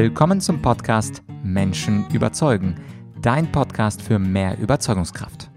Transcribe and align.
Willkommen 0.00 0.40
zum 0.40 0.62
Podcast 0.62 1.24
Menschen 1.42 2.08
überzeugen, 2.10 2.76
dein 3.20 3.50
Podcast 3.50 4.00
für 4.00 4.20
mehr 4.20 4.56
Überzeugungskraft. 4.56 5.50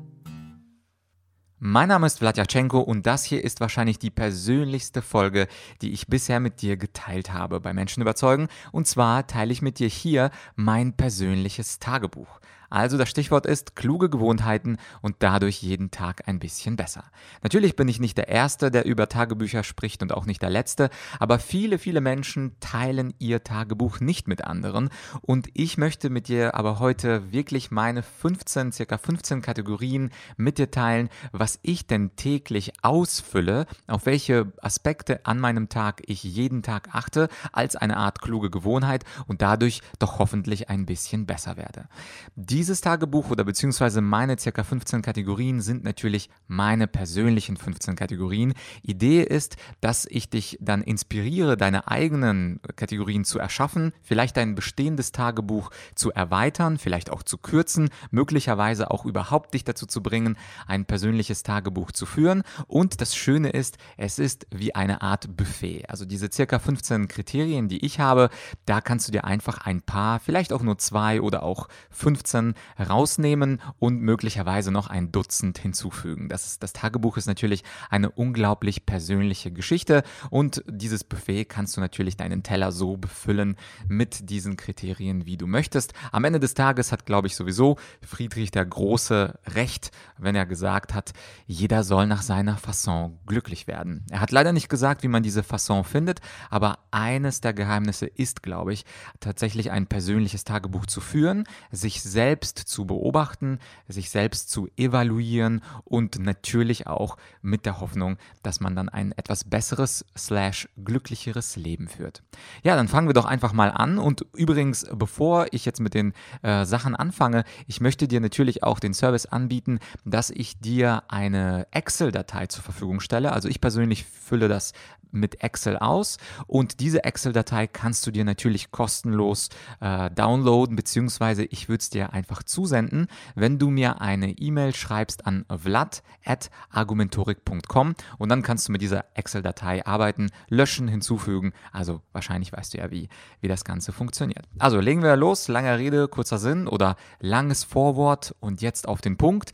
Mein 1.59 1.89
Name 1.89 2.07
ist 2.07 2.17
Vladyachenko 2.17 2.79
und 2.79 3.05
das 3.05 3.23
hier 3.23 3.43
ist 3.43 3.59
wahrscheinlich 3.59 3.99
die 3.99 4.09
persönlichste 4.09 5.03
Folge, 5.03 5.47
die 5.83 5.91
ich 5.91 6.07
bisher 6.07 6.39
mit 6.39 6.63
dir 6.63 6.75
geteilt 6.75 7.31
habe 7.31 7.59
bei 7.59 7.71
Menschen 7.71 8.01
überzeugen. 8.01 8.47
Und 8.71 8.87
zwar 8.87 9.27
teile 9.27 9.51
ich 9.51 9.61
mit 9.61 9.77
dir 9.77 9.89
hier 9.89 10.31
mein 10.55 10.93
persönliches 10.93 11.77
Tagebuch. 11.77 12.39
Also 12.71 12.97
das 12.97 13.09
Stichwort 13.09 13.45
ist 13.45 13.75
kluge 13.75 14.09
Gewohnheiten 14.09 14.77
und 15.01 15.17
dadurch 15.19 15.61
jeden 15.61 15.91
Tag 15.91 16.27
ein 16.27 16.39
bisschen 16.39 16.77
besser. 16.77 17.03
Natürlich 17.43 17.75
bin 17.75 17.89
ich 17.89 17.99
nicht 17.99 18.17
der 18.17 18.29
Erste, 18.29 18.71
der 18.71 18.85
über 18.85 19.09
Tagebücher 19.09 19.63
spricht 19.63 20.01
und 20.01 20.13
auch 20.13 20.25
nicht 20.25 20.41
der 20.41 20.49
Letzte, 20.49 20.89
aber 21.19 21.37
viele, 21.37 21.77
viele 21.77 21.99
Menschen 21.99 22.55
teilen 22.61 23.13
ihr 23.19 23.43
Tagebuch 23.43 23.99
nicht 23.99 24.29
mit 24.29 24.45
anderen 24.45 24.89
und 25.21 25.49
ich 25.53 25.77
möchte 25.77 26.09
mit 26.09 26.29
dir 26.29 26.55
aber 26.55 26.79
heute 26.79 27.33
wirklich 27.33 27.71
meine 27.71 28.03
15, 28.03 28.71
circa 28.71 28.97
15 28.97 29.41
Kategorien 29.41 30.09
mit 30.37 30.57
dir 30.57 30.71
teilen, 30.71 31.09
was 31.33 31.59
ich 31.63 31.87
denn 31.87 32.15
täglich 32.15 32.71
ausfülle, 32.83 33.65
auf 33.87 34.05
welche 34.05 34.53
Aspekte 34.61 35.25
an 35.25 35.39
meinem 35.39 35.67
Tag 35.67 36.03
ich 36.05 36.23
jeden 36.23 36.63
Tag 36.63 36.87
achte, 36.93 37.27
als 37.51 37.75
eine 37.75 37.97
Art 37.97 38.21
kluge 38.21 38.49
Gewohnheit 38.49 39.03
und 39.27 39.41
dadurch 39.41 39.81
doch 39.99 40.19
hoffentlich 40.19 40.69
ein 40.69 40.85
bisschen 40.85 41.25
besser 41.25 41.57
werde. 41.57 41.89
Die 42.35 42.60
dieses 42.61 42.79
Tagebuch 42.79 43.31
oder 43.31 43.43
beziehungsweise 43.43 44.01
meine 44.01 44.37
circa 44.37 44.63
15 44.63 45.01
Kategorien 45.01 45.61
sind 45.61 45.83
natürlich 45.83 46.29
meine 46.45 46.85
persönlichen 46.85 47.57
15 47.57 47.95
Kategorien. 47.95 48.53
Idee 48.83 49.23
ist, 49.23 49.55
dass 49.79 50.05
ich 50.05 50.29
dich 50.29 50.59
dann 50.61 50.83
inspiriere, 50.83 51.57
deine 51.57 51.87
eigenen 51.87 52.59
Kategorien 52.75 53.25
zu 53.25 53.39
erschaffen, 53.39 53.93
vielleicht 54.03 54.37
dein 54.37 54.53
bestehendes 54.53 55.11
Tagebuch 55.11 55.71
zu 55.95 56.11
erweitern, 56.11 56.77
vielleicht 56.77 57.09
auch 57.09 57.23
zu 57.23 57.39
kürzen, 57.39 57.89
möglicherweise 58.11 58.91
auch 58.91 59.05
überhaupt 59.05 59.55
dich 59.55 59.63
dazu 59.63 59.87
zu 59.87 60.03
bringen, 60.03 60.37
ein 60.67 60.85
persönliches 60.85 61.41
Tagebuch 61.41 61.91
zu 61.91 62.05
führen. 62.05 62.43
Und 62.67 63.01
das 63.01 63.15
Schöne 63.15 63.49
ist, 63.49 63.79
es 63.97 64.19
ist 64.19 64.45
wie 64.51 64.75
eine 64.75 65.01
Art 65.01 65.35
Buffet. 65.35 65.89
Also 65.89 66.05
diese 66.05 66.29
circa 66.31 66.59
15 66.59 67.07
Kriterien, 67.07 67.69
die 67.69 67.83
ich 67.83 67.99
habe, 67.99 68.29
da 68.67 68.81
kannst 68.81 69.07
du 69.07 69.11
dir 69.11 69.25
einfach 69.25 69.65
ein 69.65 69.81
paar, 69.81 70.19
vielleicht 70.19 70.53
auch 70.53 70.61
nur 70.61 70.77
zwei 70.77 71.21
oder 71.21 71.41
auch 71.41 71.67
15 71.89 72.50
rausnehmen 72.79 73.61
und 73.79 74.01
möglicherweise 74.01 74.71
noch 74.71 74.87
ein 74.87 75.11
Dutzend 75.11 75.57
hinzufügen. 75.57 76.29
Das, 76.29 76.59
das 76.59 76.73
Tagebuch 76.73 77.17
ist 77.17 77.27
natürlich 77.27 77.63
eine 77.89 78.09
unglaublich 78.09 78.85
persönliche 78.85 79.51
Geschichte 79.51 80.03
und 80.29 80.63
dieses 80.67 81.03
Buffet 81.03 81.45
kannst 81.45 81.77
du 81.77 81.81
natürlich 81.81 82.17
deinen 82.17 82.43
Teller 82.43 82.71
so 82.71 82.97
befüllen 82.97 83.55
mit 83.87 84.29
diesen 84.29 84.57
Kriterien, 84.57 85.25
wie 85.25 85.37
du 85.37 85.47
möchtest. 85.47 85.93
Am 86.11 86.23
Ende 86.23 86.39
des 86.39 86.53
Tages 86.53 86.91
hat, 86.91 87.05
glaube 87.05 87.27
ich, 87.27 87.35
sowieso 87.35 87.77
Friedrich 88.01 88.51
der 88.51 88.65
Große 88.65 89.39
recht, 89.47 89.91
wenn 90.17 90.35
er 90.35 90.45
gesagt 90.45 90.93
hat, 90.93 91.11
jeder 91.45 91.83
soll 91.83 92.07
nach 92.07 92.21
seiner 92.21 92.57
Fasson 92.57 93.19
glücklich 93.25 93.67
werden. 93.67 94.05
Er 94.09 94.21
hat 94.21 94.31
leider 94.31 94.53
nicht 94.53 94.69
gesagt, 94.69 95.03
wie 95.03 95.07
man 95.07 95.23
diese 95.23 95.43
Fasson 95.43 95.83
findet, 95.83 96.21
aber 96.49 96.79
eines 96.91 97.41
der 97.41 97.53
Geheimnisse 97.53 98.05
ist, 98.05 98.43
glaube 98.43 98.73
ich, 98.73 98.85
tatsächlich 99.19 99.71
ein 99.71 99.87
persönliches 99.87 100.43
Tagebuch 100.43 100.85
zu 100.85 101.01
führen, 101.01 101.45
sich 101.71 102.01
selbst 102.01 102.40
selbst 102.41 102.57
zu 102.57 102.85
beobachten, 102.85 103.59
sich 103.87 104.09
selbst 104.09 104.49
zu 104.49 104.67
evaluieren 104.75 105.61
und 105.83 106.17
natürlich 106.17 106.87
auch 106.87 107.17
mit 107.43 107.67
der 107.67 107.79
Hoffnung, 107.79 108.17
dass 108.41 108.59
man 108.59 108.75
dann 108.75 108.89
ein 108.89 109.11
etwas 109.11 109.43
besseres 109.43 110.03
slash 110.17 110.67
glücklicheres 110.83 111.55
Leben 111.55 111.87
führt. 111.87 112.23
Ja, 112.63 112.75
dann 112.75 112.87
fangen 112.87 113.07
wir 113.07 113.13
doch 113.13 113.25
einfach 113.25 113.53
mal 113.53 113.69
an 113.69 113.99
und 113.99 114.25
übrigens, 114.35 114.87
bevor 114.91 115.45
ich 115.51 115.65
jetzt 115.65 115.79
mit 115.79 115.93
den 115.93 116.13
äh, 116.41 116.65
Sachen 116.65 116.95
anfange, 116.95 117.43
ich 117.67 117.79
möchte 117.79 118.07
dir 118.07 118.19
natürlich 118.19 118.63
auch 118.63 118.79
den 118.79 118.95
Service 118.95 119.27
anbieten, 119.27 119.77
dass 120.03 120.31
ich 120.31 120.59
dir 120.59 121.03
eine 121.09 121.67
Excel-Datei 121.69 122.47
zur 122.47 122.63
Verfügung 122.63 123.01
stelle. 123.01 123.33
Also 123.33 123.49
ich 123.49 123.61
persönlich 123.61 124.05
fülle 124.05 124.47
das 124.47 124.73
mit 125.11 125.43
Excel 125.43 125.77
aus 125.77 126.17
und 126.47 126.79
diese 126.79 127.03
Excel-Datei 127.03 127.67
kannst 127.67 128.07
du 128.07 128.11
dir 128.11 128.23
natürlich 128.23 128.71
kostenlos 128.71 129.49
äh, 129.81 130.09
downloaden, 130.09 130.75
beziehungsweise 130.75 131.43
ich 131.43 131.69
würde 131.69 131.81
es 131.81 131.89
dir 131.89 132.13
einfach 132.13 132.30
zusenden, 132.43 133.07
wenn 133.35 133.59
du 133.59 133.69
mir 133.69 134.01
eine 134.01 134.31
E-Mail 134.31 134.75
schreibst 134.75 135.25
an 135.25 135.45
vlad.argumentorik.com 135.49 137.95
und 138.17 138.29
dann 138.29 138.41
kannst 138.41 138.67
du 138.67 138.71
mit 138.71 138.81
dieser 138.81 139.05
Excel-Datei 139.13 139.85
arbeiten, 139.85 140.29
löschen, 140.47 140.87
hinzufügen. 140.87 141.53
Also 141.71 142.01
wahrscheinlich 142.11 142.53
weißt 142.53 142.73
du 142.73 142.79
ja, 142.79 142.91
wie, 142.91 143.09
wie 143.41 143.47
das 143.47 143.63
Ganze 143.63 143.91
funktioniert. 143.91 144.45
Also 144.59 144.79
legen 144.79 145.03
wir 145.03 145.15
los, 145.15 145.47
langer 145.47 145.77
Rede, 145.77 146.07
kurzer 146.07 146.37
Sinn 146.37 146.67
oder 146.67 146.95
langes 147.19 147.63
Vorwort 147.63 148.35
und 148.39 148.61
jetzt 148.61 148.87
auf 148.87 149.01
den 149.01 149.17
Punkt. 149.17 149.51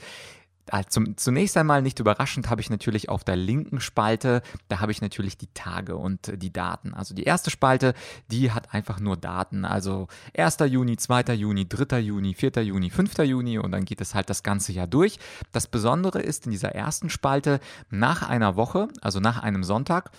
Ah, 0.72 0.84
zum, 0.84 1.18
zunächst 1.18 1.58
einmal 1.58 1.82
nicht 1.82 2.00
überraschend 2.00 2.50
habe 2.50 2.62
ich 2.62 2.70
natürlich 2.70 3.10
auf 3.10 3.24
der 3.24 3.36
linken 3.36 3.80
Spalte, 3.80 4.42
da 4.68 4.80
habe 4.80 4.92
ich 4.92 5.02
natürlich 5.02 5.38
die 5.38 5.48
Tage 5.54 5.96
und 5.96 6.42
die 6.42 6.52
Daten. 6.52 6.94
Also 6.94 7.16
die 7.16 7.24
erste 7.24 7.50
Spalte, 7.50 7.94
die 8.32 8.52
hat 8.52 8.74
einfach 8.74 9.00
nur 9.00 9.18
Daten. 9.18 9.66
Also 9.66 10.08
1. 10.38 10.58
Juni, 10.68 10.98
2. 10.98 11.34
Juni, 11.34 11.68
3. 11.68 12.00
Juni, 12.00 12.34
4. 12.34 12.64
Juni, 12.64 12.90
5. 12.90 13.18
Juni 13.20 13.60
und 13.60 13.72
dann 13.72 13.86
geht 13.86 14.02
es 14.02 14.16
halt 14.16 14.30
das 14.30 14.44
ganze 14.44 14.72
Jahr 14.72 14.88
durch. 14.88 15.20
Das 15.52 15.68
Besondere 15.68 16.22
ist 16.22 16.46
in 16.46 16.52
dieser 16.52 16.74
ersten 16.76 17.10
Spalte, 17.10 17.60
nach 17.90 18.28
einer 18.28 18.56
Woche, 18.56 18.88
also 19.02 19.20
nach 19.20 19.42
einem 19.42 19.64
Sonntag, 19.64 20.12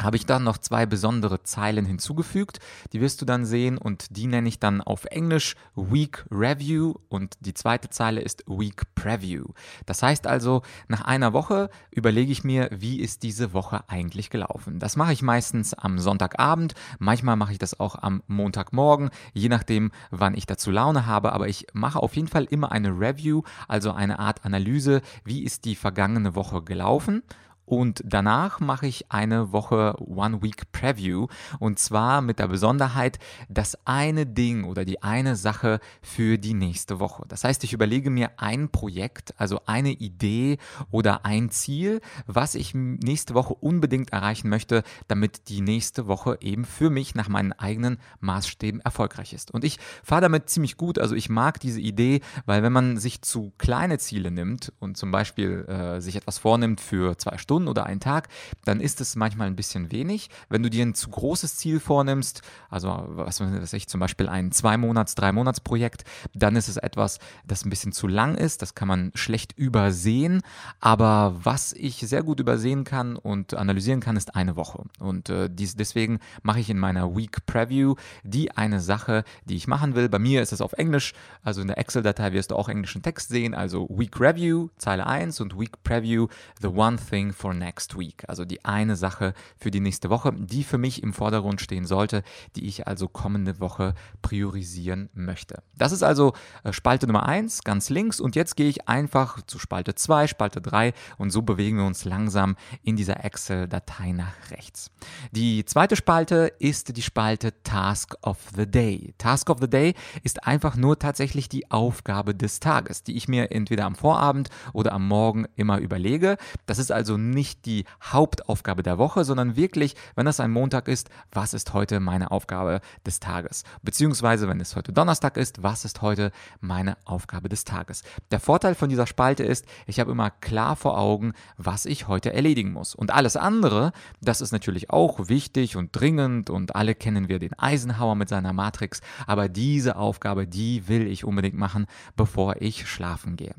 habe 0.00 0.16
ich 0.16 0.26
dann 0.26 0.44
noch 0.44 0.58
zwei 0.58 0.86
besondere 0.86 1.42
Zeilen 1.42 1.84
hinzugefügt. 1.84 2.58
Die 2.92 3.00
wirst 3.00 3.20
du 3.20 3.24
dann 3.24 3.44
sehen 3.44 3.78
und 3.78 4.16
die 4.16 4.26
nenne 4.26 4.48
ich 4.48 4.58
dann 4.58 4.80
auf 4.80 5.04
Englisch 5.06 5.56
Week 5.74 6.24
Review 6.30 6.94
und 7.08 7.36
die 7.40 7.54
zweite 7.54 7.90
Zeile 7.90 8.20
ist 8.20 8.44
Week 8.46 8.82
Preview. 8.94 9.44
Das 9.86 10.02
heißt 10.02 10.26
also, 10.26 10.62
nach 10.88 11.02
einer 11.02 11.32
Woche 11.32 11.70
überlege 11.90 12.32
ich 12.32 12.44
mir, 12.44 12.68
wie 12.72 13.00
ist 13.00 13.22
diese 13.22 13.52
Woche 13.52 13.88
eigentlich 13.88 14.30
gelaufen. 14.30 14.78
Das 14.78 14.96
mache 14.96 15.12
ich 15.12 15.22
meistens 15.22 15.74
am 15.74 15.98
Sonntagabend, 15.98 16.74
manchmal 16.98 17.36
mache 17.36 17.52
ich 17.52 17.58
das 17.58 17.78
auch 17.80 17.96
am 17.96 18.22
Montagmorgen, 18.26 19.10
je 19.32 19.48
nachdem, 19.48 19.90
wann 20.10 20.34
ich 20.34 20.46
dazu 20.46 20.70
Laune 20.70 21.06
habe, 21.06 21.32
aber 21.32 21.48
ich 21.48 21.66
mache 21.72 22.00
auf 22.00 22.16
jeden 22.16 22.28
Fall 22.28 22.44
immer 22.44 22.72
eine 22.72 22.90
Review, 22.90 23.42
also 23.66 23.92
eine 23.92 24.18
Art 24.18 24.44
Analyse, 24.44 25.02
wie 25.24 25.42
ist 25.42 25.64
die 25.64 25.76
vergangene 25.76 26.34
Woche 26.34 26.62
gelaufen 26.62 27.22
und 27.68 28.02
danach 28.04 28.60
mache 28.60 28.86
ich 28.86 29.12
eine 29.12 29.52
Woche 29.52 29.94
One 29.98 30.42
Week 30.42 30.72
Preview 30.72 31.26
und 31.58 31.78
zwar 31.78 32.22
mit 32.22 32.38
der 32.38 32.48
Besonderheit, 32.48 33.18
das 33.50 33.76
eine 33.84 34.24
Ding 34.24 34.64
oder 34.64 34.86
die 34.86 35.02
eine 35.02 35.36
Sache 35.36 35.80
für 36.00 36.38
die 36.38 36.54
nächste 36.54 36.98
Woche. 36.98 37.24
Das 37.28 37.44
heißt, 37.44 37.62
ich 37.64 37.74
überlege 37.74 38.08
mir 38.08 38.30
ein 38.38 38.70
Projekt, 38.70 39.34
also 39.36 39.60
eine 39.66 39.90
Idee 39.90 40.56
oder 40.90 41.26
ein 41.26 41.50
Ziel, 41.50 42.00
was 42.26 42.54
ich 42.54 42.72
nächste 42.74 43.34
Woche 43.34 43.52
unbedingt 43.52 44.14
erreichen 44.14 44.48
möchte, 44.48 44.82
damit 45.06 45.50
die 45.50 45.60
nächste 45.60 46.06
Woche 46.06 46.38
eben 46.40 46.64
für 46.64 46.88
mich 46.88 47.14
nach 47.14 47.28
meinen 47.28 47.52
eigenen 47.52 47.98
Maßstäben 48.20 48.80
erfolgreich 48.80 49.34
ist. 49.34 49.50
Und 49.50 49.64
ich 49.64 49.78
fahre 50.02 50.22
damit 50.22 50.48
ziemlich 50.48 50.78
gut, 50.78 50.98
also 50.98 51.14
ich 51.14 51.28
mag 51.28 51.60
diese 51.60 51.80
Idee, 51.80 52.22
weil 52.46 52.62
wenn 52.62 52.72
man 52.72 52.96
sich 52.96 53.20
zu 53.20 53.52
kleine 53.58 53.98
Ziele 53.98 54.30
nimmt 54.30 54.72
und 54.78 54.96
zum 54.96 55.10
Beispiel 55.10 55.66
äh, 55.66 56.00
sich 56.00 56.16
etwas 56.16 56.38
vornimmt 56.38 56.80
für 56.80 57.18
zwei 57.18 57.36
Stunden, 57.36 57.57
Stunden 57.58 57.68
oder 57.68 57.86
einen 57.86 57.98
Tag, 57.98 58.28
dann 58.64 58.80
ist 58.80 59.00
es 59.00 59.16
manchmal 59.16 59.48
ein 59.48 59.56
bisschen 59.56 59.90
wenig. 59.90 60.30
Wenn 60.48 60.62
du 60.62 60.70
dir 60.70 60.86
ein 60.86 60.94
zu 60.94 61.10
großes 61.10 61.56
Ziel 61.56 61.80
vornimmst, 61.80 62.42
also 62.70 63.04
was 63.08 63.40
weiß 63.40 63.72
ich, 63.72 63.88
zum 63.88 63.98
Beispiel 63.98 64.28
ein 64.28 64.52
Zwei-Monats-, 64.52 65.16
Drei-Monats-Projekt, 65.16 66.04
dann 66.34 66.54
ist 66.54 66.68
es 66.68 66.76
etwas, 66.76 67.18
das 67.44 67.64
ein 67.64 67.70
bisschen 67.70 67.90
zu 67.90 68.06
lang 68.06 68.36
ist. 68.36 68.62
Das 68.62 68.76
kann 68.76 68.86
man 68.86 69.10
schlecht 69.14 69.58
übersehen. 69.58 70.42
Aber 70.80 71.34
was 71.42 71.72
ich 71.72 71.96
sehr 71.96 72.22
gut 72.22 72.38
übersehen 72.38 72.84
kann 72.84 73.16
und 73.16 73.54
analysieren 73.54 74.00
kann, 74.00 74.16
ist 74.16 74.36
eine 74.36 74.54
Woche. 74.54 74.84
Und 75.00 75.28
äh, 75.28 75.50
dies, 75.50 75.74
deswegen 75.74 76.20
mache 76.42 76.60
ich 76.60 76.70
in 76.70 76.78
meiner 76.78 77.16
Week 77.16 77.44
Preview 77.46 77.96
die 78.22 78.52
eine 78.52 78.80
Sache, 78.80 79.24
die 79.46 79.56
ich 79.56 79.66
machen 79.66 79.96
will. 79.96 80.08
Bei 80.08 80.20
mir 80.20 80.42
ist 80.42 80.52
es 80.52 80.60
auf 80.60 80.74
Englisch, 80.74 81.12
also 81.42 81.60
in 81.60 81.66
der 81.66 81.78
Excel-Datei 81.78 82.32
wirst 82.32 82.52
du 82.52 82.56
auch 82.56 82.68
englischen 82.68 83.02
Text 83.02 83.30
sehen, 83.30 83.54
also 83.54 83.88
Week 83.90 84.20
Review, 84.20 84.68
Zeile 84.76 85.06
1 85.06 85.40
und 85.40 85.58
Week 85.58 85.82
Preview, 85.82 86.28
The 86.60 86.68
One 86.68 86.98
Thing 86.98 87.32
for 87.32 87.47
for 87.48 87.54
next 87.54 87.98
week. 87.98 88.24
Also 88.28 88.44
die 88.44 88.62
eine 88.66 88.94
Sache 88.94 89.32
für 89.56 89.70
die 89.70 89.80
nächste 89.80 90.10
Woche, 90.10 90.34
die 90.34 90.64
für 90.64 90.76
mich 90.76 91.02
im 91.02 91.14
Vordergrund 91.14 91.62
stehen 91.62 91.86
sollte, 91.86 92.22
die 92.56 92.66
ich 92.66 92.86
also 92.86 93.08
kommende 93.08 93.58
Woche 93.58 93.94
priorisieren 94.20 95.08
möchte. 95.14 95.62
Das 95.74 95.92
ist 95.92 96.02
also 96.02 96.34
äh, 96.62 96.74
Spalte 96.74 97.06
Nummer 97.06 97.26
1, 97.26 97.64
ganz 97.64 97.88
links. 97.88 98.20
Und 98.20 98.36
jetzt 98.36 98.54
gehe 98.54 98.68
ich 98.68 98.86
einfach 98.86 99.40
zu 99.46 99.58
Spalte 99.58 99.94
2, 99.94 100.26
Spalte 100.26 100.60
3 100.60 100.92
und 101.16 101.30
so 101.30 101.40
bewegen 101.40 101.78
wir 101.78 101.86
uns 101.86 102.04
langsam 102.04 102.56
in 102.82 102.96
dieser 102.96 103.24
Excel-Datei 103.24 104.12
nach 104.12 104.50
rechts. 104.50 104.90
Die 105.32 105.64
zweite 105.64 105.96
Spalte 105.96 106.52
ist 106.58 106.94
die 106.98 107.02
Spalte 107.02 107.62
Task 107.62 108.14
of 108.20 108.36
the 108.54 108.66
Day. 108.66 109.14
Task 109.16 109.48
of 109.48 109.58
the 109.60 109.70
Day 109.70 109.94
ist 110.22 110.46
einfach 110.46 110.76
nur 110.76 110.98
tatsächlich 110.98 111.48
die 111.48 111.70
Aufgabe 111.70 112.34
des 112.34 112.60
Tages, 112.60 113.04
die 113.04 113.16
ich 113.16 113.26
mir 113.26 113.52
entweder 113.52 113.86
am 113.86 113.94
Vorabend 113.94 114.50
oder 114.74 114.92
am 114.92 115.08
Morgen 115.08 115.46
immer 115.56 115.78
überlege. 115.78 116.36
Das 116.66 116.78
ist 116.78 116.92
also 116.92 117.16
nicht 117.16 117.37
nicht 117.38 117.66
die 117.66 117.84
Hauptaufgabe 118.02 118.82
der 118.82 118.98
Woche, 118.98 119.24
sondern 119.24 119.54
wirklich, 119.54 119.94
wenn 120.16 120.26
es 120.26 120.40
ein 120.40 120.50
Montag 120.50 120.88
ist, 120.88 121.08
was 121.30 121.54
ist 121.54 121.72
heute 121.72 122.00
meine 122.00 122.32
Aufgabe 122.32 122.80
des 123.06 123.20
Tages? 123.20 123.62
Beziehungsweise, 123.82 124.48
wenn 124.48 124.60
es 124.60 124.74
heute 124.74 124.92
Donnerstag 124.92 125.36
ist, 125.36 125.62
was 125.62 125.84
ist 125.84 126.02
heute 126.02 126.32
meine 126.60 126.96
Aufgabe 127.04 127.48
des 127.48 127.62
Tages? 127.62 128.02
Der 128.32 128.40
Vorteil 128.40 128.74
von 128.74 128.88
dieser 128.88 129.06
Spalte 129.06 129.44
ist, 129.44 129.66
ich 129.86 130.00
habe 130.00 130.10
immer 130.10 130.30
klar 130.30 130.74
vor 130.74 130.98
Augen, 130.98 131.32
was 131.56 131.86
ich 131.86 132.08
heute 132.08 132.32
erledigen 132.32 132.72
muss. 132.72 132.96
Und 132.96 133.12
alles 133.12 133.36
andere, 133.36 133.92
das 134.20 134.40
ist 134.40 134.50
natürlich 134.50 134.90
auch 134.90 135.28
wichtig 135.28 135.76
und 135.76 135.92
dringend 135.92 136.50
und 136.50 136.74
alle 136.74 136.96
kennen 136.96 137.28
wir 137.28 137.38
den 137.38 137.56
Eisenhower 137.56 138.16
mit 138.16 138.28
seiner 138.28 138.52
Matrix, 138.52 139.00
aber 139.28 139.48
diese 139.48 139.94
Aufgabe, 139.94 140.48
die 140.48 140.88
will 140.88 141.06
ich 141.06 141.24
unbedingt 141.24 141.56
machen, 141.56 141.86
bevor 142.16 142.60
ich 142.60 142.88
schlafen 142.88 143.36
gehe. 143.36 143.54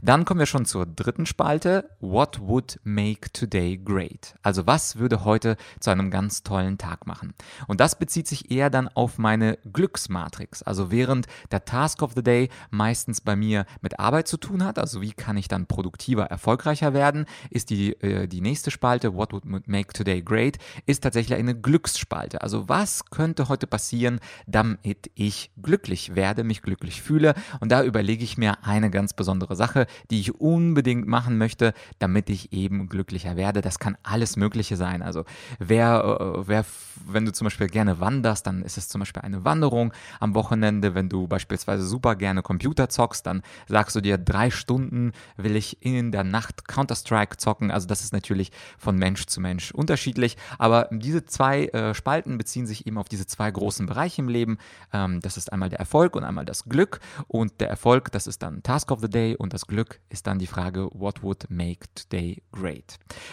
Dann 0.00 0.24
kommen 0.24 0.40
wir 0.40 0.46
schon 0.46 0.64
zur 0.64 0.86
dritten 0.86 1.26
Spalte. 1.26 1.90
What 2.00 2.40
would 2.40 2.80
make 2.84 3.17
today 3.32 3.76
great? 3.76 4.34
Also 4.42 4.66
was 4.66 4.96
würde 4.96 5.24
heute 5.24 5.56
zu 5.80 5.90
einem 5.90 6.10
ganz 6.10 6.42
tollen 6.42 6.78
Tag 6.78 7.06
machen? 7.06 7.34
Und 7.66 7.80
das 7.80 7.98
bezieht 7.98 8.26
sich 8.26 8.50
eher 8.50 8.70
dann 8.70 8.88
auf 8.88 9.18
meine 9.18 9.58
Glücksmatrix. 9.72 10.62
Also 10.62 10.90
während 10.90 11.26
der 11.50 11.64
Task 11.64 12.02
of 12.02 12.12
the 12.14 12.22
Day 12.22 12.48
meistens 12.70 13.20
bei 13.20 13.36
mir 13.36 13.66
mit 13.80 13.98
Arbeit 13.98 14.28
zu 14.28 14.36
tun 14.36 14.64
hat, 14.64 14.78
also 14.78 15.00
wie 15.00 15.12
kann 15.12 15.36
ich 15.36 15.48
dann 15.48 15.66
produktiver, 15.66 16.24
erfolgreicher 16.24 16.94
werden, 16.94 17.26
ist 17.50 17.70
die, 17.70 17.92
äh, 18.02 18.26
die 18.26 18.40
nächste 18.40 18.70
Spalte, 18.70 19.14
What 19.14 19.32
would 19.32 19.68
make 19.68 19.92
today 19.92 20.22
great, 20.22 20.58
ist 20.86 21.02
tatsächlich 21.02 21.38
eine 21.38 21.54
Glücksspalte. 21.58 22.42
Also 22.42 22.68
was 22.68 23.04
könnte 23.10 23.48
heute 23.48 23.66
passieren, 23.66 24.20
damit 24.46 25.10
ich 25.14 25.50
glücklich 25.60 26.14
werde, 26.14 26.44
mich 26.44 26.62
glücklich 26.62 27.02
fühle. 27.02 27.34
Und 27.60 27.72
da 27.72 27.82
überlege 27.82 28.24
ich 28.24 28.38
mir 28.38 28.64
eine 28.64 28.90
ganz 28.90 29.12
besondere 29.12 29.56
Sache, 29.56 29.86
die 30.10 30.20
ich 30.20 30.34
unbedingt 30.40 31.06
machen 31.06 31.38
möchte, 31.38 31.74
damit 31.98 32.30
ich 32.30 32.52
eben 32.52 32.88
glücklicher 33.08 33.36
werde. 33.36 33.60
Das 33.60 33.78
kann 33.78 33.96
alles 34.02 34.36
Mögliche 34.36 34.76
sein. 34.76 35.02
Also 35.02 35.24
wer, 35.58 36.20
äh, 36.20 36.48
wer, 36.48 36.64
wenn 37.06 37.24
du 37.24 37.32
zum 37.32 37.46
Beispiel 37.46 37.68
gerne 37.68 38.00
wanderst, 38.00 38.46
dann 38.46 38.62
ist 38.62 38.78
es 38.78 38.88
zum 38.88 39.00
Beispiel 39.00 39.22
eine 39.22 39.44
Wanderung 39.44 39.92
am 40.20 40.34
Wochenende. 40.34 40.94
Wenn 40.94 41.08
du 41.08 41.26
beispielsweise 41.26 41.86
super 41.86 42.16
gerne 42.16 42.42
Computer 42.42 42.88
zockst, 42.88 43.26
dann 43.26 43.42
sagst 43.66 43.96
du 43.96 44.00
dir, 44.00 44.18
drei 44.18 44.50
Stunden 44.50 45.12
will 45.36 45.56
ich 45.56 45.82
in 45.84 46.12
der 46.12 46.24
Nacht 46.24 46.68
Counter-Strike 46.68 47.38
zocken. 47.38 47.70
Also 47.70 47.86
das 47.86 48.02
ist 48.02 48.12
natürlich 48.12 48.52
von 48.78 48.96
Mensch 48.96 49.26
zu 49.26 49.40
Mensch 49.40 49.72
unterschiedlich. 49.72 50.36
Aber 50.58 50.88
diese 50.92 51.24
zwei 51.24 51.66
äh, 51.66 51.94
Spalten 51.94 52.38
beziehen 52.38 52.66
sich 52.66 52.86
eben 52.86 52.98
auf 52.98 53.08
diese 53.08 53.26
zwei 53.26 53.50
großen 53.50 53.86
Bereiche 53.86 54.20
im 54.20 54.28
Leben. 54.28 54.58
Ähm, 54.92 55.20
das 55.20 55.36
ist 55.36 55.52
einmal 55.52 55.70
der 55.70 55.78
Erfolg 55.78 56.14
und 56.14 56.24
einmal 56.24 56.44
das 56.44 56.64
Glück. 56.64 57.00
Und 57.26 57.60
der 57.60 57.68
Erfolg, 57.70 58.12
das 58.12 58.26
ist 58.26 58.42
dann 58.42 58.62
Task 58.62 58.90
of 58.90 59.00
the 59.00 59.08
Day 59.08 59.34
und 59.36 59.54
das 59.54 59.66
Glück 59.66 60.00
ist 60.10 60.26
dann 60.26 60.38
die 60.38 60.46
Frage, 60.46 60.90
what 60.92 61.22
would 61.22 61.46
make 61.48 61.86
today 61.94 62.42
great? 62.52 62.87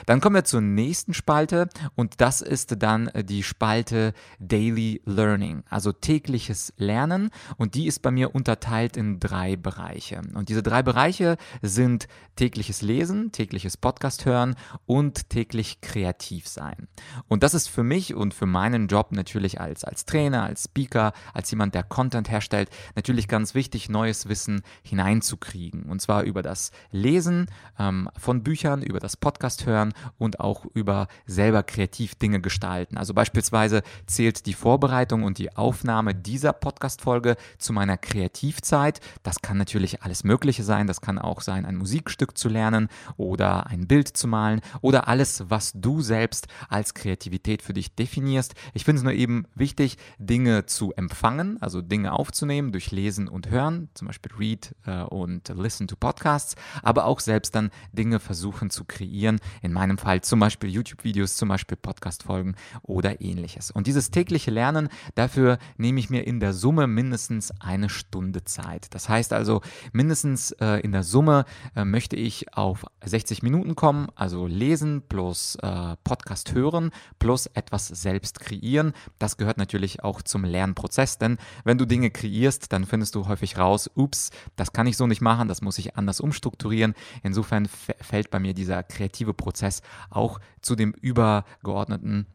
Dann 0.05 0.21
kommen 0.21 0.35
wir 0.35 0.43
zur 0.43 0.61
nächsten 0.61 1.13
Spalte 1.13 1.69
und 1.95 2.21
das 2.21 2.41
ist 2.41 2.81
dann 2.81 3.09
die 3.15 3.43
Spalte 3.43 4.13
Daily 4.39 5.01
Learning, 5.05 5.63
also 5.69 5.91
tägliches 5.91 6.73
Lernen 6.77 7.29
und 7.57 7.75
die 7.75 7.87
ist 7.87 8.01
bei 8.01 8.11
mir 8.11 8.35
unterteilt 8.35 8.97
in 8.97 9.19
drei 9.19 9.55
Bereiche. 9.55 10.21
Und 10.33 10.49
diese 10.49 10.63
drei 10.63 10.83
Bereiche 10.83 11.37
sind 11.61 12.07
tägliches 12.35 12.81
Lesen, 12.81 13.31
tägliches 13.31 13.77
Podcast 13.77 14.25
hören 14.25 14.55
und 14.85 15.29
täglich 15.29 15.81
kreativ 15.81 16.47
sein. 16.47 16.87
Und 17.27 17.43
das 17.43 17.53
ist 17.53 17.67
für 17.67 17.83
mich 17.83 18.13
und 18.13 18.33
für 18.33 18.45
meinen 18.45 18.87
Job 18.87 19.11
natürlich 19.11 19.61
als, 19.61 19.83
als 19.83 20.05
Trainer, 20.05 20.43
als 20.43 20.65
Speaker, 20.65 21.13
als 21.33 21.51
jemand, 21.51 21.75
der 21.75 21.83
Content 21.83 22.29
herstellt, 22.29 22.69
natürlich 22.95 23.27
ganz 23.27 23.55
wichtig, 23.55 23.89
neues 23.89 24.27
Wissen 24.27 24.61
hineinzukriegen. 24.83 25.83
Und 25.83 26.01
zwar 26.01 26.23
über 26.23 26.41
das 26.41 26.71
Lesen 26.91 27.47
ähm, 27.79 28.09
von 28.17 28.43
Büchern, 28.43 28.81
über 28.81 28.99
das 28.99 29.17
Podcast 29.17 29.44
hören 29.65 29.93
und 30.17 30.39
auch 30.39 30.65
über 30.73 31.07
selber 31.25 31.63
kreativ 31.63 32.15
Dinge 32.15 32.41
gestalten. 32.41 32.97
Also 32.97 33.13
beispielsweise 33.13 33.83
zählt 34.07 34.45
die 34.45 34.53
Vorbereitung 34.53 35.23
und 35.23 35.37
die 35.37 35.55
Aufnahme 35.55 36.15
dieser 36.15 36.53
Podcast-Folge 36.53 37.35
zu 37.57 37.73
meiner 37.73 37.97
Kreativzeit. 37.97 38.99
Das 39.23 39.41
kann 39.41 39.57
natürlich 39.57 40.03
alles 40.03 40.23
Mögliche 40.23 40.63
sein. 40.63 40.87
Das 40.87 41.01
kann 41.01 41.19
auch 41.19 41.41
sein, 41.41 41.65
ein 41.65 41.75
Musikstück 41.75 42.37
zu 42.37 42.49
lernen 42.49 42.89
oder 43.17 43.67
ein 43.67 43.87
Bild 43.87 44.07
zu 44.07 44.27
malen 44.27 44.61
oder 44.81 45.07
alles, 45.07 45.43
was 45.47 45.71
du 45.75 46.01
selbst 46.01 46.47
als 46.69 46.93
Kreativität 46.93 47.61
für 47.61 47.73
dich 47.73 47.95
definierst. 47.95 48.55
Ich 48.73 48.85
finde 48.85 48.99
es 48.99 49.03
nur 49.03 49.13
eben 49.13 49.45
wichtig, 49.55 49.97
Dinge 50.17 50.65
zu 50.65 50.93
empfangen, 50.93 51.61
also 51.61 51.81
Dinge 51.81 52.13
aufzunehmen 52.13 52.71
durch 52.71 52.91
Lesen 52.91 53.27
und 53.27 53.49
Hören, 53.49 53.89
zum 53.93 54.07
Beispiel 54.07 54.31
Read 54.37 54.75
äh, 54.85 55.01
und 55.03 55.49
Listen 55.49 55.87
to 55.87 55.95
Podcasts, 55.95 56.55
aber 56.81 57.05
auch 57.05 57.19
selbst 57.19 57.55
dann 57.55 57.71
Dinge 57.91 58.19
versuchen 58.19 58.69
zu 58.69 58.85
kreieren. 58.85 59.34
In 59.61 59.73
meinem 59.73 59.97
Fall 59.97 60.21
zum 60.21 60.39
Beispiel 60.39 60.69
YouTube-Videos, 60.69 61.35
zum 61.35 61.49
Beispiel 61.49 61.77
Podcast-Folgen 61.77 62.55
oder 62.81 63.21
ähnliches. 63.21 63.71
Und 63.71 63.87
dieses 63.87 64.11
tägliche 64.11 64.51
Lernen, 64.51 64.89
dafür 65.15 65.57
nehme 65.77 65.99
ich 65.99 66.09
mir 66.09 66.25
in 66.25 66.39
der 66.39 66.53
Summe 66.53 66.87
mindestens 66.87 67.51
eine 67.59 67.89
Stunde 67.89 68.43
Zeit. 68.43 68.93
Das 68.93 69.09
heißt 69.09 69.33
also, 69.33 69.61
mindestens 69.91 70.51
äh, 70.51 70.79
in 70.81 70.91
der 70.91 71.03
Summe 71.03 71.45
äh, 71.75 71.85
möchte 71.85 72.15
ich 72.15 72.53
auf 72.53 72.85
60 73.03 73.43
Minuten 73.43 73.75
kommen, 73.75 74.07
also 74.15 74.47
lesen 74.47 75.03
plus 75.07 75.55
äh, 75.61 75.95
Podcast 76.03 76.53
hören 76.53 76.91
plus 77.19 77.47
etwas 77.47 77.87
selbst 77.87 78.39
kreieren. 78.39 78.93
Das 79.19 79.37
gehört 79.37 79.57
natürlich 79.57 80.03
auch 80.03 80.21
zum 80.21 80.43
Lernprozess, 80.43 81.17
denn 81.17 81.37
wenn 81.63 81.77
du 81.77 81.85
Dinge 81.85 82.11
kreierst, 82.11 82.71
dann 82.71 82.85
findest 82.85 83.15
du 83.15 83.27
häufig 83.27 83.57
raus, 83.57 83.89
ups, 83.95 84.31
das 84.55 84.73
kann 84.73 84.87
ich 84.87 84.97
so 84.97 85.07
nicht 85.07 85.21
machen, 85.21 85.47
das 85.47 85.61
muss 85.61 85.77
ich 85.77 85.95
anders 85.95 86.19
umstrukturieren. 86.19 86.93
Insofern 87.23 87.67
fällt 87.67 88.29
bei 88.29 88.39
mir 88.39 88.53
dieser 88.53 88.83
kreative 88.83 89.24
Prozess 89.33 89.81
auch 90.09 90.39
zu 90.61 90.75
dem 90.75 90.91
übergeordneten 90.93 92.27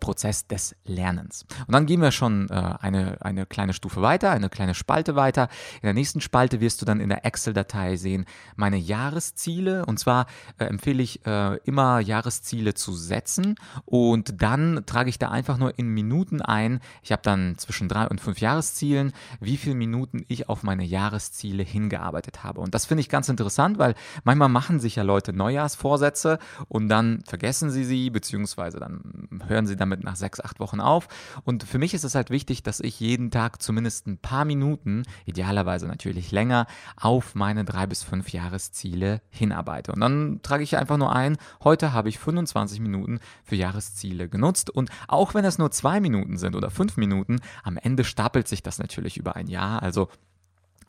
Prozess 0.00 0.46
des 0.46 0.74
Lernens. 0.84 1.46
Und 1.66 1.72
dann 1.72 1.86
gehen 1.86 2.00
wir 2.00 2.12
schon 2.12 2.48
äh, 2.50 2.54
eine, 2.54 3.18
eine 3.20 3.46
kleine 3.46 3.72
Stufe 3.72 4.02
weiter, 4.02 4.30
eine 4.30 4.48
kleine 4.48 4.74
Spalte 4.74 5.16
weiter. 5.16 5.48
In 5.76 5.86
der 5.86 5.94
nächsten 5.94 6.20
Spalte 6.20 6.60
wirst 6.60 6.82
du 6.82 6.86
dann 6.86 7.00
in 7.00 7.08
der 7.08 7.24
Excel-Datei 7.24 7.96
sehen 7.96 8.26
meine 8.56 8.76
Jahresziele. 8.76 9.86
Und 9.86 9.98
zwar 9.98 10.26
äh, 10.58 10.64
empfehle 10.64 11.02
ich 11.02 11.24
äh, 11.26 11.56
immer 11.64 12.00
Jahresziele 12.00 12.74
zu 12.74 12.92
setzen 12.92 13.54
und 13.84 14.42
dann 14.42 14.82
trage 14.86 15.10
ich 15.10 15.18
da 15.18 15.30
einfach 15.30 15.58
nur 15.58 15.78
in 15.78 15.88
Minuten 15.88 16.42
ein. 16.42 16.80
Ich 17.02 17.12
habe 17.12 17.22
dann 17.22 17.56
zwischen 17.58 17.88
drei 17.88 18.06
und 18.08 18.20
fünf 18.20 18.40
Jahreszielen, 18.40 19.12
wie 19.40 19.56
viele 19.56 19.76
Minuten 19.76 20.24
ich 20.28 20.48
auf 20.48 20.62
meine 20.62 20.84
Jahresziele 20.84 21.62
hingearbeitet 21.62 22.42
habe. 22.44 22.60
Und 22.60 22.74
das 22.74 22.86
finde 22.86 23.00
ich 23.00 23.08
ganz 23.08 23.28
interessant, 23.28 23.78
weil 23.78 23.94
manchmal 24.24 24.48
machen 24.48 24.80
sich 24.80 24.96
ja 24.96 25.02
Leute 25.02 25.32
Neujahrsvorsätze 25.32 26.38
und 26.68 26.88
dann 26.88 27.22
vergessen 27.26 27.70
sie 27.70 27.84
sie, 27.84 28.10
beziehungsweise 28.10 28.80
dann 28.80 29.28
hören 29.46 29.67
sie 29.68 29.76
damit 29.76 30.02
nach 30.02 30.16
sechs, 30.16 30.40
acht 30.40 30.58
Wochen 30.58 30.80
auf. 30.80 31.06
Und 31.44 31.62
für 31.62 31.78
mich 31.78 31.94
ist 31.94 32.04
es 32.04 32.14
halt 32.14 32.30
wichtig, 32.30 32.62
dass 32.62 32.80
ich 32.80 32.98
jeden 32.98 33.30
Tag 33.30 33.62
zumindest 33.62 34.06
ein 34.06 34.18
paar 34.18 34.44
Minuten, 34.44 35.04
idealerweise 35.26 35.86
natürlich 35.86 36.32
länger, 36.32 36.66
auf 36.96 37.34
meine 37.34 37.64
drei 37.64 37.86
bis 37.86 38.02
fünf 38.02 38.30
Jahresziele 38.30 39.20
hinarbeite. 39.30 39.92
Und 39.92 40.00
dann 40.00 40.40
trage 40.42 40.64
ich 40.64 40.76
einfach 40.76 40.96
nur 40.96 41.14
ein, 41.14 41.36
heute 41.62 41.92
habe 41.92 42.08
ich 42.08 42.18
25 42.18 42.80
Minuten 42.80 43.20
für 43.44 43.56
Jahresziele 43.56 44.28
genutzt. 44.28 44.70
Und 44.70 44.90
auch 45.06 45.34
wenn 45.34 45.44
es 45.44 45.58
nur 45.58 45.70
zwei 45.70 46.00
Minuten 46.00 46.38
sind 46.38 46.56
oder 46.56 46.70
fünf 46.70 46.96
Minuten, 46.96 47.40
am 47.62 47.76
Ende 47.76 48.04
stapelt 48.04 48.48
sich 48.48 48.62
das 48.62 48.78
natürlich 48.78 49.16
über 49.16 49.36
ein 49.36 49.46
Jahr. 49.46 49.82
Also 49.82 50.08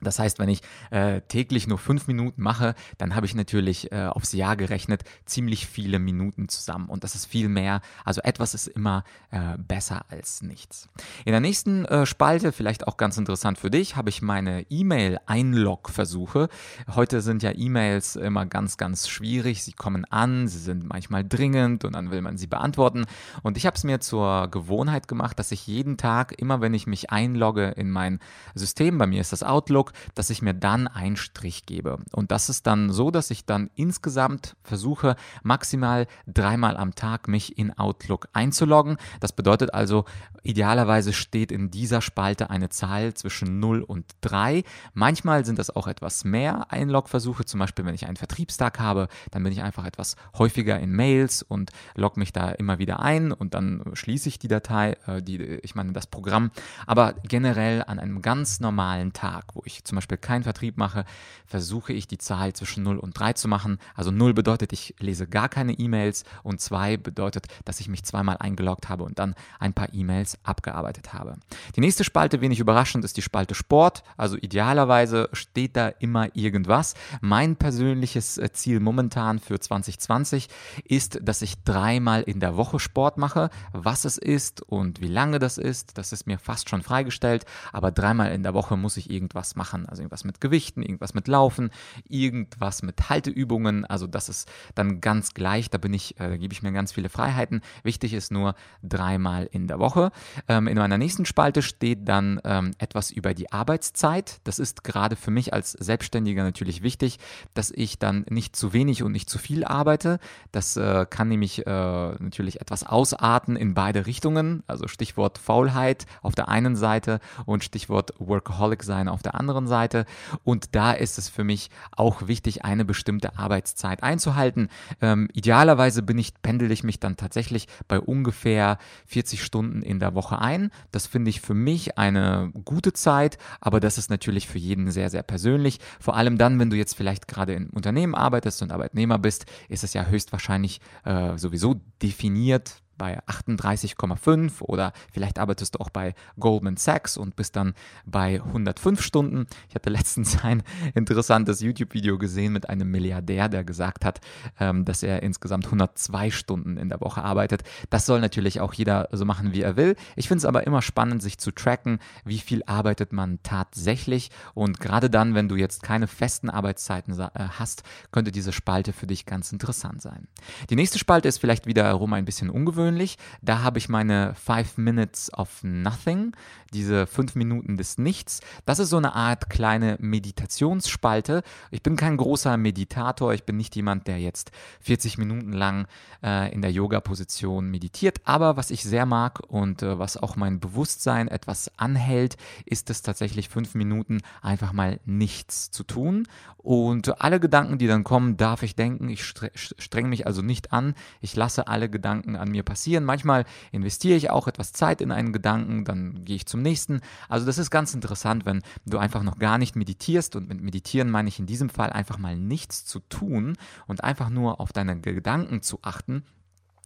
das 0.02 0.20
heißt, 0.20 0.40
wenn 0.40 0.50
ich 0.50 0.62
äh, 0.92 1.22
täglich 1.22 1.68
nur 1.68 1.78
fünf 1.78 2.08
Minuten 2.08 2.42
mache, 2.42 2.76
dann 2.98 3.16
habe 3.16 3.26
ich 3.26 3.36
natürlich 3.36 3.92
äh, 3.92 4.06
aufs 4.08 4.34
Jahr 4.34 4.56
gerechnet 4.56 5.04
ziemlich 5.26 5.68
viele 5.68 6.00
Minuten 6.00 6.50
zusammen. 6.50 6.88
Und 6.90 7.04
das 7.04 7.16
ist 7.16 7.26
viel 7.26 7.50
mehr. 7.50 7.82
Also 8.06 8.22
etwas 8.22 8.54
ist 8.54 8.68
immer 8.68 9.04
äh, 9.32 9.58
besser 9.58 10.06
als 10.10 10.42
nichts. 10.42 10.88
In 11.26 11.32
der 11.32 11.42
nächsten 11.42 11.86
äh, 11.86 12.06
Spalte, 12.06 12.52
vielleicht 12.52 12.88
auch 12.88 12.98
ganz 12.98 13.18
interessant 13.18 13.58
für 13.58 13.70
dich, 13.70 13.96
habe 13.96 14.10
ich 14.10 14.22
meine 14.22 14.66
E-Mail-Einlog-Versuche. 14.70 16.50
Heute 16.96 17.22
sind 17.22 17.44
ja 17.44 17.52
E-Mails 17.54 18.16
immer 18.16 18.46
ganz, 18.46 18.78
ganz 18.78 19.10
schwierig. 19.10 19.64
Sie 19.64 19.74
kommen 19.74 20.06
an, 20.06 20.48
sie 20.48 20.60
sind 20.60 20.88
manchmal 20.88 21.28
dringend 21.28 21.86
und 21.86 21.94
dann 21.94 22.12
will 22.12 22.22
man 22.22 22.38
sie 22.38 22.48
beantworten. 22.48 23.06
Und 23.44 23.58
ich 23.58 23.66
habe 23.66 23.76
es 23.76 23.84
mir 23.84 24.00
zur 24.00 24.48
Gewohnheit 24.50 25.08
gemacht, 25.08 25.38
dass 25.40 25.52
ich 25.52 25.68
jeden 25.68 25.98
Tag, 25.98 26.34
immer 26.40 26.62
wenn 26.62 26.74
ich 26.74 26.88
mich 26.88 27.12
einlogge 27.12 27.70
in 27.70 27.92
mein 27.92 28.20
System, 28.56 28.98
bei 28.98 29.08
mir 29.08 29.22
ist 29.22 29.34
das 29.34 29.44
Outlook, 29.44 29.89
dass 30.16 30.30
ich 30.30 30.42
mir 30.42 30.54
dann 30.54 30.88
einen 30.88 31.18
Strich 31.18 31.66
gebe. 31.66 32.00
Und 32.12 32.32
das 32.32 32.50
ist 32.50 32.68
dann 32.68 32.92
so, 32.92 33.12
dass 33.12 33.32
ich 33.32 33.46
dann 33.46 33.70
insgesamt 33.76 34.56
versuche, 34.64 35.16
maximal 35.44 36.08
dreimal 36.28 36.78
am 36.78 36.96
Tag 36.96 37.28
mich 37.28 37.58
in 37.58 37.78
Outlook 37.78 38.28
einzuloggen. 38.34 38.98
Das 39.20 39.34
bedeutet 39.34 39.74
also, 39.74 40.06
idealerweise 40.44 41.14
steht 41.14 41.52
in 41.52 41.72
dieser 41.72 42.02
Spalte 42.02 42.50
eine 42.50 42.70
Zahl 42.70 43.14
zwischen 43.14 43.60
0 43.60 43.82
und 43.82 44.06
3. 44.22 44.64
Manchmal 44.94 45.46
sind 45.46 45.60
das 45.60 45.76
auch 45.76 45.88
etwas 45.88 46.24
mehr 46.24 46.72
Einlogversuche. 46.72 47.46
Zum 47.46 47.60
Beispiel, 47.60 47.86
wenn 47.86 47.96
ich 47.96 48.08
einen 48.08 48.18
Vertriebstag 48.18 48.80
habe, 48.80 49.08
dann 49.32 49.44
bin 49.44 49.52
ich 49.52 49.62
einfach 49.62 49.86
etwas 49.86 50.16
häufiger 50.38 50.80
in 50.80 50.92
Mails 50.92 51.44
und 51.44 51.72
logge 51.96 52.20
mich 52.20 52.34
da 52.34 52.50
immer 52.50 52.80
wieder 52.80 53.00
ein 53.00 53.32
und 53.32 53.54
dann 53.54 53.84
schließe 53.94 54.30
ich 54.30 54.40
die 54.40 54.48
Datei, 54.48 54.98
äh, 55.08 55.22
die, 55.22 55.38
ich 55.38 55.76
meine 55.76 55.94
das 55.94 56.08
Programm. 56.08 56.52
Aber 56.86 57.14
generell 57.24 57.84
an 57.84 58.00
einem 58.00 58.22
ganz 58.22 58.60
normalen 58.60 59.14
Tag, 59.14 59.56
wo 59.56 59.62
ich 59.66 59.79
zum 59.84 59.96
Beispiel 59.96 60.18
keinen 60.18 60.44
Vertrieb 60.44 60.78
mache, 60.78 61.06
versuche 61.46 61.94
ich 61.94 62.08
die 62.08 62.18
Zahl 62.18 62.54
zwischen 62.54 62.84
0 62.84 62.98
und 62.98 63.18
3 63.18 63.34
zu 63.34 63.48
machen. 63.48 63.80
Also 63.96 64.12
0 64.12 64.34
bedeutet, 64.34 64.74
ich 64.74 64.96
lese 65.00 65.28
gar 65.28 65.50
keine 65.50 65.74
E-Mails 65.74 66.24
und 66.44 66.62
2 66.62 66.98
bedeutet, 66.98 67.48
dass 67.66 67.80
ich 67.80 67.88
mich 67.88 68.04
zweimal 68.04 68.38
eingeloggt 68.38 68.90
habe 68.90 69.04
und 69.04 69.20
dann 69.20 69.36
ein 69.60 69.74
paar 69.74 69.94
E-Mails 69.94 70.38
abgearbeitet 70.44 71.14
habe. 71.14 71.36
Die 71.76 71.82
nächste 71.82 72.04
Spalte, 72.04 72.42
wenig 72.42 72.60
überraschend, 72.60 73.06
ist 73.06 73.18
die 73.18 73.22
Spalte 73.22 73.56
Sport. 73.56 74.04
Also 74.18 74.38
idealerweise 74.38 75.30
steht 75.34 75.76
da 75.76 75.88
immer 75.88 76.36
irgendwas. 76.36 76.94
Mein 77.22 77.56
persönliches 77.56 78.38
äh, 78.38 78.52
Ziel 78.52 78.80
momentan 78.80 79.40
für 79.40 79.60
2020 79.60 80.48
ist, 80.84 81.20
dass 81.22 81.42
ich 81.42 81.64
dreimal 81.64 82.24
in 82.24 82.40
der 82.40 82.58
Woche 82.58 82.80
Sport 82.80 83.18
mache. 83.18 83.50
Was 83.72 84.06
es 84.06 84.18
ist 84.18 84.62
und 84.62 85.02
wie 85.02 85.08
lange 85.08 85.40
das 85.40 85.58
ist, 85.58 85.98
das 85.98 86.12
ist 86.12 86.28
mir 86.28 86.40
fast 86.40 86.70
schon 86.70 86.82
freigestellt. 86.82 87.46
Aber 87.72 87.92
dreimal 87.92 88.32
in 88.32 88.44
der 88.44 88.54
Woche 88.54 88.78
muss 88.78 88.98
ich 88.98 89.10
irgendwas 89.10 89.56
machen. 89.56 89.69
Also 89.74 90.02
irgendwas 90.02 90.24
mit 90.24 90.42
Gewichten, 90.42 90.82
irgendwas 90.82 91.14
mit 91.14 91.28
Laufen, 91.28 91.70
irgendwas 92.08 92.82
mit 92.84 93.10
Halteübungen. 93.10 93.86
Also 93.86 94.08
das 94.08 94.30
ist 94.30 94.50
dann 94.76 95.02
ganz 95.02 95.34
gleich. 95.34 95.70
Da 95.70 95.78
bin 95.78 95.94
ich, 95.94 96.20
äh, 96.20 96.38
gebe 96.38 96.54
ich 96.54 96.62
mir 96.62 96.72
ganz 96.72 96.92
viele 96.92 97.10
Freiheiten. 97.10 97.62
Wichtig 97.84 98.14
ist 98.14 98.32
nur 98.32 98.56
dreimal 98.84 99.48
in 99.52 99.68
der 99.68 99.80
Woche. 99.80 100.12
Ähm, 100.48 100.68
in 100.68 100.78
meiner 100.78 100.98
nächsten 100.98 101.26
Spalte 101.26 101.62
steht 101.62 102.08
dann 102.08 102.40
ähm, 102.44 102.72
etwas 102.78 103.12
über 103.12 103.34
die 103.34 103.52
Arbeitszeit. 103.52 104.42
Das 104.44 104.60
ist 104.60 104.84
gerade 104.84 105.16
für 105.16 105.32
mich 105.32 105.54
als 105.54 105.72
Selbstständiger 105.72 106.44
natürlich 106.44 106.82
wichtig, 106.82 107.20
dass 107.54 107.72
ich 107.72 108.00
dann 108.00 108.26
nicht 108.30 108.56
zu 108.56 108.74
wenig 108.74 109.04
und 109.04 109.12
nicht 109.12 109.30
zu 109.30 109.38
viel 109.38 109.64
arbeite. 109.64 110.20
Das 110.52 110.78
äh, 110.78 111.06
kann 111.10 111.30
nämlich 111.30 111.66
äh, 111.66 111.70
natürlich 111.70 112.62
etwas 112.62 112.84
ausarten 112.84 113.56
in 113.56 113.74
beide 113.74 114.06
Richtungen. 114.06 114.64
Also 114.68 114.88
Stichwort 114.88 115.38
Faulheit 115.38 116.06
auf 116.22 116.36
der 116.36 116.50
einen 116.50 116.76
Seite 116.76 117.20
und 117.46 117.64
Stichwort 117.64 118.14
Workaholic 118.20 118.84
sein 118.84 119.08
auf 119.08 119.22
der 119.22 119.36
anderen 119.36 119.59
Seite. 119.68 120.06
Und 120.44 120.76
da 120.76 120.92
ist 120.92 121.18
es 121.18 121.30
für 121.30 121.44
mich 121.44 121.70
auch 121.92 122.28
wichtig, 122.28 122.64
eine 122.66 122.86
bestimmte 122.86 123.38
Arbeitszeit 123.38 124.04
einzuhalten. 124.04 124.70
Ähm, 125.02 125.30
idealerweise 125.34 126.04
bin 126.04 126.18
ich, 126.18 126.42
pendel 126.42 126.72
ich 126.72 126.84
mich 126.84 127.00
dann 127.00 127.18
tatsächlich 127.18 127.68
bei 127.88 128.00
ungefähr 128.00 128.78
40 129.08 129.44
Stunden 129.44 129.82
in 129.82 130.00
der 130.00 130.16
Woche 130.16 130.40
ein. 130.40 130.72
Das 130.92 131.08
finde 131.08 131.30
ich 131.30 131.42
für 131.42 131.54
mich 131.54 131.98
eine 131.98 132.52
gute 132.66 132.94
Zeit, 132.94 133.38
aber 133.62 133.80
das 133.80 133.98
ist 133.98 134.10
natürlich 134.10 134.48
für 134.48 134.58
jeden 134.58 134.92
sehr, 134.92 135.10
sehr 135.10 135.24
persönlich. 135.24 135.80
Vor 136.00 136.16
allem 136.16 136.38
dann, 136.38 136.60
wenn 136.60 136.70
du 136.70 136.78
jetzt 136.78 136.96
vielleicht 136.96 137.28
gerade 137.28 137.54
im 137.54 137.70
Unternehmen 137.70 138.16
arbeitest 138.16 138.62
und 138.62 138.72
Arbeitnehmer 138.72 139.20
bist, 139.20 139.46
ist 139.68 139.84
es 139.84 139.94
ja 139.94 140.06
höchstwahrscheinlich 140.06 140.82
äh, 141.06 141.38
sowieso 141.38 141.76
definiert, 142.02 142.82
bei 143.00 143.20
38,5 143.24 144.62
oder 144.62 144.94
vielleicht 145.12 145.40
arbeitest 145.40 145.74
du 145.74 145.80
auch 145.80 145.90
bei 145.90 146.14
Goldman 146.40 146.78
Sachs 146.78 147.18
und 147.18 147.36
bist 147.36 147.56
dann 147.56 147.74
bei 148.06 148.44
105 148.44 149.02
Stunden. 149.02 149.48
Ich 149.70 149.74
hatte 149.74 149.90
letztens 149.90 150.38
ein 150.44 150.62
interessantes 150.94 151.62
YouTube-Video 151.62 152.20
gesehen 152.20 152.54
mit 152.54 152.70
einem 152.70 152.92
Milliardär, 152.92 153.50
der 153.50 153.64
gesagt 153.64 154.06
hat, 154.06 154.22
ähm, 154.60 154.86
dass 154.86 155.02
er 155.02 155.24
insgesamt 155.24 155.66
102 155.66 156.30
Stunden 156.30 156.78
in 156.78 156.90
der 156.90 157.02
Woche 157.02 157.24
arbeitet. 157.24 157.64
Das 157.90 158.06
soll 158.06 158.20
natürlich 158.20 158.60
auch 158.60 158.74
jeder 158.74 159.10
so 159.12 159.26
machen, 159.26 159.54
wie 159.54 159.64
er 159.64 159.78
will. 159.78 159.96
Ich 160.16 160.28
finde 160.28 160.40
es 160.40 160.46
aber 160.46 160.68
immer 160.68 160.84
spannend, 160.84 161.24
sich 161.24 161.40
zu 161.40 161.52
tracken, 161.52 162.00
wie 162.26 162.40
viel 162.40 162.62
arbeitet 162.66 163.14
man 163.14 163.40
tatsächlich. 163.42 164.30
Und 164.54 164.80
gerade 164.80 165.10
dann, 165.10 165.34
wenn 165.34 165.48
du 165.48 165.56
jetzt 165.56 165.82
keine 165.82 166.08
festen 166.08 166.50
Arbeitszeiten 166.50 167.18
äh, 167.18 167.30
hast, 167.34 167.84
könnte 168.12 168.32
diese 168.32 168.52
Spalte 168.52 168.92
für 168.92 169.08
dich 169.08 169.26
ganz 169.26 169.52
interessant 169.54 170.02
sein. 170.02 170.28
Die 170.70 170.76
nächste 170.76 171.00
Spalte 171.00 171.30
ist 171.30 171.38
vielleicht 171.38 171.66
wiederum 171.66 172.14
ein 172.14 172.26
bisschen 172.26 172.50
ungewöhnlich 172.50 172.89
ungewöhnlich. 172.90 173.18
Da 173.42 173.62
habe 173.62 173.78
ich 173.78 173.90
meine 173.90 174.34
Five 174.36 174.78
Minutes 174.78 175.32
of 175.34 175.64
Nothing, 175.64 176.34
diese 176.74 177.08
fünf 177.08 177.36
Minuten 177.36 177.78
des 177.78 177.98
Nichts. 177.98 178.42
Das 178.66 178.80
ist 178.80 178.90
so 178.90 178.98
eine 178.98 179.14
Art 179.14 179.50
kleine 179.50 179.98
Meditationsspalte. 180.00 181.44
Ich 181.72 181.82
bin 181.84 181.96
kein 181.96 182.18
großer 182.18 182.58
Meditator. 182.58 183.34
Ich 183.34 183.44
bin 183.44 183.58
nicht 183.58 183.76
jemand, 183.76 184.08
der 184.08 184.20
jetzt 184.20 184.52
40 184.82 185.18
Minuten 185.18 185.54
lang 185.54 185.88
äh, 186.24 186.52
in 186.54 186.62
der 186.62 186.72
Yoga-Position 186.72 187.70
meditiert. 187.70 188.22
Aber 188.26 188.58
was 188.58 188.72
ich 188.72 188.84
sehr 188.84 189.06
mag 189.06 189.40
und 189.48 189.82
äh, 189.82 189.98
was 189.98 190.18
auch 190.18 190.36
mein 190.36 190.60
Bewusstsein 190.60 191.28
etwas 191.28 191.72
anhält, 191.78 192.38
ist 192.66 192.90
es 192.90 193.02
tatsächlich 193.02 193.50
fünf 193.50 193.76
Minuten 193.76 194.22
einfach 194.42 194.74
mal 194.74 195.00
nichts 195.06 195.72
zu 195.72 195.84
tun. 195.84 196.28
Und 196.58 197.22
alle 197.22 197.40
Gedanken, 197.40 197.78
die 197.78 197.88
dann 197.88 198.04
kommen, 198.04 198.36
darf 198.36 198.64
ich 198.64 198.76
denken. 198.76 199.10
Ich 199.10 199.24
streng 199.24 200.10
mich 200.10 200.28
also 200.28 200.42
nicht 200.42 200.74
an. 200.74 200.94
Ich 201.22 201.36
lasse 201.36 201.68
alle 201.68 201.90
Gedanken 201.90 202.36
an 202.36 202.50
mir 202.50 202.64
passieren 202.64 202.79
passieren. 202.80 203.04
Manchmal 203.04 203.44
investiere 203.74 204.16
ich 204.16 204.30
auch 204.30 204.48
etwas 204.48 204.72
Zeit 204.72 205.02
in 205.02 205.12
einen 205.12 205.34
Gedanken, 205.34 205.84
dann 205.84 206.24
gehe 206.24 206.38
ich 206.38 206.46
zum 206.46 206.62
nächsten. 206.62 207.02
Also 207.28 207.46
das 207.46 207.58
ist 207.58 207.72
ganz 207.72 207.94
interessant, 207.94 208.46
wenn 208.46 208.62
du 208.86 208.98
einfach 208.98 209.22
noch 209.22 209.38
gar 209.38 209.58
nicht 209.58 209.76
meditierst 209.76 210.38
und 210.38 210.48
mit 210.48 210.62
meditieren 210.62 211.10
meine 211.10 211.28
ich 211.28 211.40
in 211.40 211.46
diesem 211.46 211.70
Fall 211.70 211.90
einfach 211.90 212.18
mal 212.18 212.38
nichts 212.38 212.86
zu 212.86 213.02
tun 213.02 213.58
und 213.88 214.04
einfach 214.04 214.30
nur 214.30 214.62
auf 214.62 214.72
deine 214.72 214.98
Gedanken 215.02 215.62
zu 215.62 215.80
achten 215.82 216.24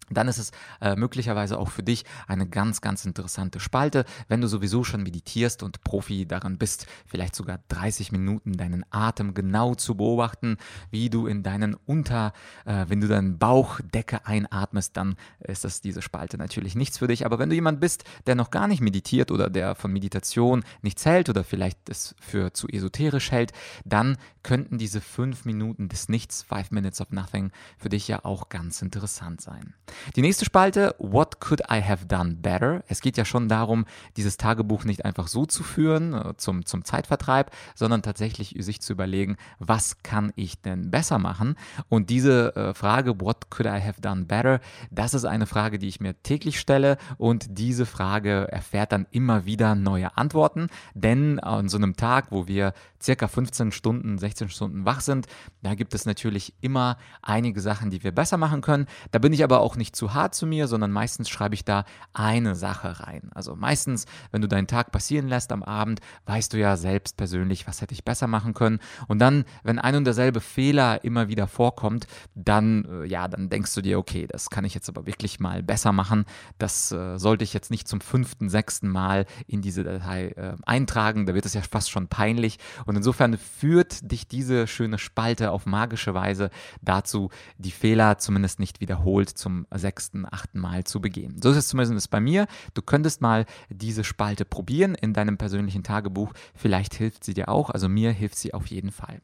dann 0.10 0.28
ist 0.28 0.38
es 0.38 0.52
äh, 0.82 0.96
möglicherweise 0.96 1.58
auch 1.58 1.70
für 1.70 1.84
dich 1.84 2.06
eine 2.28 2.48
ganz, 2.48 2.82
ganz 2.82 3.06
interessante 3.06 3.60
Spalte, 3.60 4.06
wenn 4.28 4.42
du 4.42 4.48
sowieso 4.48 4.84
schon 4.84 5.04
meditierst 5.04 5.64
und 5.64 5.84
Profi 5.84 6.26
daran 6.26 6.58
bist, 6.58 6.88
vielleicht 7.06 7.36
sogar 7.36 7.60
30 7.70 8.12
Minuten 8.12 8.54
deinen 8.54 8.86
Atem 8.92 9.34
genau 9.34 9.76
zu 9.76 9.96
beobachten, 9.96 10.58
wie 10.92 11.10
du 11.10 11.28
in 11.28 11.44
deinen 11.44 11.76
Unter, 11.76 12.34
äh, 12.66 12.86
wenn 12.88 13.02
du 13.02 13.08
deinen 13.08 13.38
Bauchdecke 13.38 14.26
einatmest, 14.26 14.98
dann 14.98 15.16
ist 15.40 15.64
das 15.64 15.82
diese 15.82 16.02
Spalte 16.02 16.38
natürlich 16.38 16.76
nichts 16.76 16.98
für 16.98 17.08
dich. 17.08 17.26
Aber 17.26 17.40
wenn 17.40 17.50
du 17.50 17.56
jemand 17.56 17.80
bist, 17.80 18.04
der 18.26 18.36
noch 18.36 18.52
gar 18.52 18.68
nicht 18.68 18.82
meditiert 18.82 19.32
oder 19.32 19.50
der 19.50 19.76
von 19.76 19.92
Meditation 19.92 20.64
nichts 20.82 21.06
hält 21.06 21.30
oder 21.30 21.44
vielleicht 21.44 21.90
es 21.90 22.16
für 22.20 22.54
zu 22.54 22.68
esoterisch 22.68 23.32
hält, 23.32 23.52
dann 23.86 24.18
könnten 24.44 24.78
diese 24.78 25.02
fünf 25.02 25.46
Minuten 25.46 25.90
des 25.90 26.10
Nichts, 26.10 26.44
Five 26.44 26.72
Minutes 26.72 27.02
of 27.02 27.12
Nothing, 27.12 27.52
für 27.78 27.90
dich 27.90 28.08
ja 28.08 28.26
auch 28.26 28.50
ganz 28.50 28.82
interessant 28.82 29.42
sein. 29.42 29.74
Die 30.16 30.22
nächste 30.22 30.46
Spalte, 30.46 30.96
What 30.98 31.40
could 31.40 31.62
I 31.70 31.82
have 31.82 32.06
done 32.06 32.36
better? 32.36 32.84
Es 32.88 33.02
geht 33.02 33.18
ja 33.18 33.26
schon 33.26 33.50
darum, 33.50 33.86
dieses 34.18 34.38
Tagebuch 34.38 34.84
nicht 34.86 35.06
einfach 35.06 35.28
so 35.28 35.46
zu 35.46 35.64
führen 35.64 36.14
äh, 36.14 36.34
zum, 36.38 36.66
zum 36.66 36.86
Zeitvertreib, 36.86 37.52
sondern 37.76 38.02
tatsächlich 38.02 38.56
sich 38.60 38.82
zu 38.82 38.94
überlegen, 38.94 39.38
was 39.60 40.04
kann 40.04 40.32
ich 40.36 40.62
denn 40.62 40.92
besser 40.92 41.20
machen? 41.20 41.56
Und 41.90 42.10
diese 42.10 42.56
äh, 42.56 42.74
Frage, 42.74 43.20
What 43.20 43.50
could 43.50 43.68
I 43.68 43.82
have 43.82 44.02
done 44.02 44.26
better? 44.26 44.60
Das 44.92 45.14
ist 45.14 45.26
eine 45.26 45.46
Frage, 45.46 45.80
die 45.80 45.88
ich 45.88 46.00
mir 46.00 46.22
täglich 46.24 46.60
stelle 46.60 46.98
und 47.18 47.58
diese 47.58 47.86
Frage 47.86 48.48
erfährt 48.52 48.92
dann 48.92 49.08
immer 49.12 49.46
wieder 49.46 49.76
neue 49.76 50.18
Antworten, 50.18 50.68
denn 50.94 51.40
an 51.40 51.70
so 51.70 51.78
einem 51.78 51.96
Tag, 51.96 52.28
wo 52.32 52.48
wir 52.48 52.74
circa 53.02 53.28
15 53.28 53.72
Stunden, 53.72 54.18
16 54.18 54.50
Stunden 54.50 54.86
wach 54.86 55.02
sind, 55.02 55.28
da 55.62 55.76
gibt 55.76 55.94
es 55.94 56.06
natürlich 56.06 56.54
immer 56.62 56.98
einige 57.22 57.62
Sachen, 57.62 57.90
die 57.90 58.04
wir 58.04 58.12
besser 58.12 58.38
machen 58.38 58.62
können. 58.62 58.88
Da 59.12 59.20
bin 59.20 59.34
ich 59.34 59.44
aber 59.44 59.62
auch 59.62 59.76
nicht 59.84 59.98
zu 59.98 60.14
hart 60.14 60.34
zu 60.34 60.48
mir, 60.48 60.70
sondern 60.70 60.92
meistens 60.92 61.30
schreibe 61.30 61.56
ich 61.56 61.66
da 61.66 61.84
eine 62.14 62.56
Sache 62.56 63.02
rein. 63.02 63.30
Also 63.36 63.58
meistens, 63.58 64.06
wenn 64.32 64.42
du 64.42 64.48
deinen 64.48 64.68
Tag 64.68 64.94
passieren 64.94 65.28
lässt 65.28 65.52
am 65.52 65.62
Abend, 65.62 66.00
weißt 66.26 66.54
du 66.54 66.58
ja 66.58 66.78
selbst 66.78 67.18
persönlich, 67.18 67.68
was 67.68 67.82
hätte 67.82 67.94
ich 67.94 68.06
besser 68.06 68.28
machen 68.28 68.54
können. 68.54 68.80
Und 69.10 69.20
dann, 69.20 69.44
wenn 69.64 69.80
ein 69.80 69.96
und 69.98 70.06
derselbe 70.06 70.40
Fehler 70.40 71.04
immer 71.04 71.28
wieder 71.28 71.48
vorkommt, 71.48 72.08
dann, 72.34 72.86
äh, 72.86 73.06
ja, 73.08 73.28
dann 73.28 73.50
denkst 73.50 73.76
du 73.76 73.82
dir, 73.82 74.00
okay, 74.00 74.26
das 74.26 74.50
kann 74.50 74.64
ich 74.64 74.74
jetzt 74.74 74.88
aber 74.88 75.06
wirklich 75.06 75.42
mal 75.42 75.62
besser 75.62 75.92
machen. 75.92 76.24
Das 76.60 76.94
äh, 76.94 77.20
sollte 77.20 77.44
ich 77.44 77.54
jetzt 77.54 77.70
nicht 77.70 77.90
zum 77.90 78.00
fünften, 78.00 78.48
sechsten 78.48 78.88
Mal 78.88 79.26
in 79.48 79.62
diese 79.62 79.84
Datei 79.84 80.28
äh, 80.30 80.56
eintragen. 80.66 81.26
Da 81.26 81.34
wird 81.34 81.46
es 81.46 81.56
ja 81.56 81.62
fast 81.62 81.92
schon 81.92 82.08
peinlich. 82.08 82.58
Und 82.86 82.96
insofern 82.96 83.38
führt 83.38 84.10
dich 84.10 84.30
diese 84.30 84.66
schöne 84.66 84.98
Spalte 84.98 85.52
auf 85.52 85.66
magische 85.66 86.14
Weise 86.14 86.52
dazu, 86.82 87.32
die 87.58 87.72
Fehler 87.72 88.18
zumindest 88.18 88.62
nicht 88.62 88.80
wiederholt 88.80 89.30
zum 89.30 89.68
sechsten, 89.78 90.26
achten 90.30 90.60
Mal 90.60 90.84
zu 90.84 91.02
begehen. 91.02 91.40
So 91.42 91.52
ist 91.52 91.58
es 91.58 91.68
zumindest 91.68 92.10
bei 92.10 92.20
mir. 92.20 92.48
Du 92.74 92.82
könntest 92.82 93.22
mal 93.22 93.46
diese 93.70 94.04
Spalte 94.04 94.46
probieren 94.46 94.96
in 94.96 95.14
deinem 95.14 95.38
persönlichen 95.38 95.84
Tagebuch. 95.84 96.34
Vielleicht 96.56 96.96
hilft 96.96 97.24
sie 97.24 97.34
dir 97.34 97.50
auch. 97.50 97.70
Also 97.70 97.90
mir 97.90 98.12
hilft 98.12 98.38
sie 98.38 98.54
auf 98.54 98.68
jeden 98.68 98.92
Fall. 98.92 99.22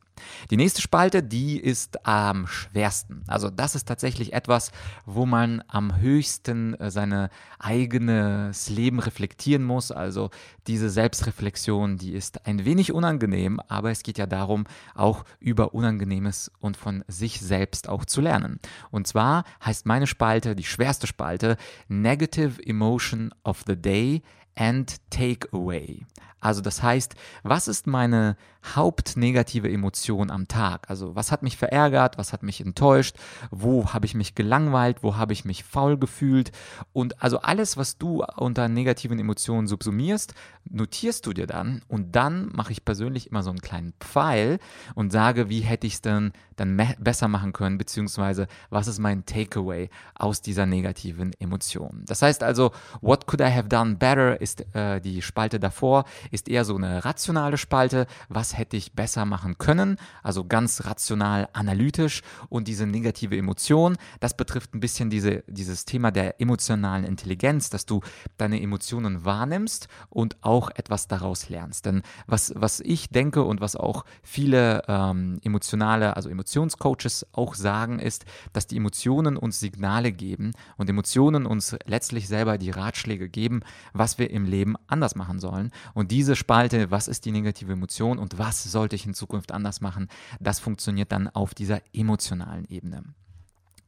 Die 0.52 0.58
nächste 0.58 0.82
Spalte, 0.82 1.24
die 1.24 1.60
ist 1.60 2.06
am 2.06 2.48
schwersten. 2.48 3.24
Also 3.28 3.50
das 3.50 3.76
ist 3.76 3.88
tatsächlich 3.88 4.34
etwas, 4.34 4.72
wo 5.06 5.26
man 5.26 5.64
am 5.68 5.98
höchsten 5.98 6.74
äh, 6.76 6.92
sein 6.92 7.30
eigenes 7.58 8.70
Leben 8.70 9.00
reflektieren 9.00 9.64
muss. 9.64 9.92
Also 9.92 10.30
diese 10.68 10.90
Selbstreflexion, 10.90 11.98
die 11.98 12.14
ist 12.14 12.46
ein 12.46 12.66
wenig 12.66 12.92
unangenehm, 12.92 13.60
aber 13.68 13.92
es 13.92 14.04
geht 14.04 14.18
ja 14.18 14.28
darum, 14.28 14.66
auch 14.94 15.26
über 15.40 15.74
Unangenehmes 15.74 16.52
und 16.60 16.78
von 16.78 17.04
sich 17.08 17.40
selbst 17.40 17.90
auch 17.90 18.06
zu 18.06 18.22
lernen. 18.22 18.60
Und 18.92 19.08
zwar 19.08 19.44
heißt 19.64 19.86
meine 19.86 20.08
Spalte, 20.08 20.39
die 20.42 20.64
schwerste 20.64 21.08
Spalte, 21.08 21.58
Negative 21.88 22.62
Emotion 22.66 23.34
of 23.44 23.64
the 23.68 23.76
Day 23.76 24.22
and 24.56 24.96
Takeaway. 25.12 26.06
Also 26.40 26.62
das 26.62 26.82
heißt, 26.84 27.16
was 27.44 27.68
ist 27.68 27.88
meine 27.88 28.38
hauptnegative 28.76 29.72
Emotion 29.72 30.32
am 30.32 30.48
Tag? 30.48 30.90
Also 30.90 31.16
was 31.16 31.32
hat 31.32 31.44
mich 31.44 31.58
verärgert, 31.58 32.18
was 32.18 32.34
hat 32.34 32.44
mich 32.44 32.62
enttäuscht, 32.62 33.16
wo 33.52 33.94
habe 33.94 34.06
ich 34.06 34.16
mich 34.16 34.36
gelangweilt, 34.36 35.02
wo 35.02 35.16
habe 35.16 35.34
ich 35.34 35.46
mich 35.46 35.64
faul 35.64 35.98
gefühlt? 35.98 36.52
Und 36.94 37.22
also 37.22 37.40
alles, 37.40 37.78
was 37.78 37.98
du 37.98 38.24
unter 38.36 38.68
negativen 38.68 39.20
Emotionen 39.20 39.68
subsumierst, 39.68 40.34
notierst 40.70 41.26
du 41.26 41.34
dir 41.34 41.48
dann. 41.48 41.82
Und 41.88 42.16
dann 42.16 42.52
mache 42.54 42.72
ich 42.72 42.86
persönlich 42.86 43.30
immer 43.30 43.44
so 43.44 43.50
einen 43.50 43.62
kleinen 43.62 43.94
Pfeil 44.00 44.60
und 44.96 45.12
sage, 45.12 45.50
wie 45.50 45.62
hätte 45.62 45.88
ich 45.88 45.96
es 45.96 46.02
denn 46.02 46.32
dann 46.58 46.78
besser 47.00 47.28
machen 47.28 47.54
können, 47.54 47.78
beziehungsweise 47.78 48.48
was 48.70 48.88
ist 48.88 49.00
mein 49.00 49.26
Takeaway 49.26 49.90
aus 50.16 50.42
dieser 50.42 50.66
negativen 50.66 51.32
Emotion. 51.40 52.04
Das 52.06 52.22
heißt 52.22 52.44
also, 52.44 52.72
what 53.02 53.28
could 53.28 53.42
I 53.42 53.52
have 53.52 53.70
done 53.70 53.96
better 53.96 54.40
ist 54.40 54.66
äh, 54.76 55.00
die 55.00 55.22
Spalte 55.22 55.60
davor, 55.60 56.06
ist 56.32 56.50
eher 56.50 56.66
so 56.66 56.76
eine 56.76 57.06
rationale 57.06 57.58
Spalte, 57.58 58.08
was 58.28 58.58
hätte 58.58 58.78
ich 58.78 58.94
besser 58.94 59.26
machen 59.26 59.58
können, 59.58 59.98
also 60.24 60.46
ganz 60.46 60.86
rational, 60.86 61.50
analytisch 61.54 62.22
und 62.50 62.68
diese 62.68 62.86
negative 62.86 63.38
Emotion, 63.38 63.98
das 64.20 64.36
betrifft 64.36 64.74
ein 64.74 64.80
bisschen 64.80 65.10
diese, 65.10 65.44
dieses 65.48 65.86
Thema 65.86 66.12
der 66.12 66.40
emotionalen 66.42 67.06
Intelligenz, 67.06 67.70
dass 67.70 67.86
du 67.86 68.02
deine 68.38 68.62
Emotionen 68.62 69.26
wahrnimmst 69.26 69.88
und 70.10 70.38
auch 70.42 70.70
etwas 70.72 71.08
daraus 71.08 71.50
lernst. 71.50 71.86
Denn 71.86 72.02
was, 72.28 72.54
was 72.56 72.80
ich 72.80 73.10
denke 73.10 73.44
und 73.44 73.62
was 73.62 73.76
auch 73.76 74.06
viele 74.24 74.84
ähm, 74.88 75.40
emotionale, 75.44 76.16
also 76.16 76.30
Emotionscoaches 76.30 77.28
auch 77.32 77.56
sagen, 77.56 78.00
ist, 78.00 78.26
dass 78.54 78.68
die 78.68 78.78
Emotionen 78.78 79.38
uns 79.38 79.60
Signale 79.60 80.12
geben 80.12 80.52
und 80.78 80.90
Emotionen 80.90 81.46
uns 81.46 81.76
letztlich 81.86 82.28
selber 82.28 82.58
die 82.58 82.72
Ratschläge 82.72 83.30
geben, 83.30 83.62
was 83.94 84.18
wir 84.18 84.30
im 84.32 84.46
Leben 84.46 84.76
anders 84.88 85.16
machen 85.16 85.40
sollen. 85.40 85.72
Und 85.94 86.12
diese 86.20 86.36
Spalte, 86.36 86.92
was 86.92 87.08
ist 87.08 87.24
die 87.24 87.32
negative 87.32 87.72
Emotion 87.72 88.20
und 88.20 88.38
was 88.38 88.62
sollte 88.62 88.94
ich 88.94 89.06
in 89.06 89.14
Zukunft 89.14 89.54
anders 89.54 89.80
machen, 89.80 90.10
das 90.42 90.60
funktioniert 90.60 91.14
dann 91.14 91.30
auf 91.30 91.54
dieser 91.54 91.80
emotionalen 91.94 92.66
Ebene. 92.66 93.04